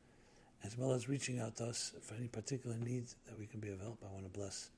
[0.63, 3.69] as well as reaching out to us for any particular needs that we can be
[3.69, 3.99] of help.
[4.03, 4.69] I want to bless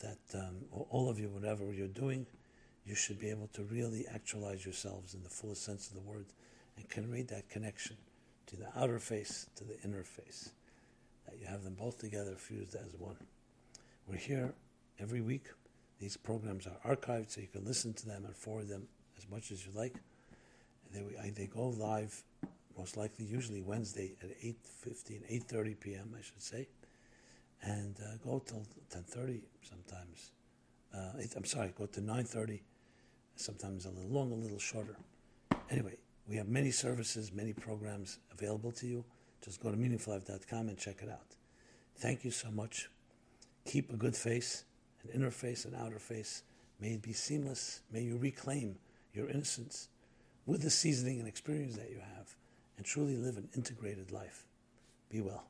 [0.00, 0.56] that um,
[0.90, 2.26] all of you, whatever you're doing,
[2.86, 6.26] you should be able to really actualize yourselves in the fullest sense of the word
[6.76, 7.96] and can create that connection
[8.46, 10.50] to the outer face, to the inner face.
[11.26, 13.16] That you have them both together fused as one.
[14.08, 14.54] We're here
[14.98, 15.46] every week.
[16.00, 18.88] These programs are archived so you can listen to them and forward them
[19.18, 19.94] as much as you like.
[20.92, 22.24] And they, they go live
[22.80, 26.66] most likely usually Wednesday at 8.15, 8.30 p.m., I should say,
[27.62, 30.32] and uh, go till 10.30 sometimes.
[30.94, 32.60] Uh, eight, I'm sorry, go to 9.30,
[33.36, 34.96] sometimes a little long, a little shorter.
[35.68, 39.04] Anyway, we have many services, many programs available to you.
[39.44, 41.36] Just go to meaningfullife.com and check it out.
[41.98, 42.88] Thank you so much.
[43.66, 44.64] Keep a good face,
[45.04, 46.44] an inner face, an outer face.
[46.80, 47.82] May it be seamless.
[47.92, 48.76] May you reclaim
[49.12, 49.88] your innocence
[50.46, 52.34] with the seasoning and experience that you have
[52.80, 54.46] and truly live an integrated life.
[55.10, 55.44] Be well.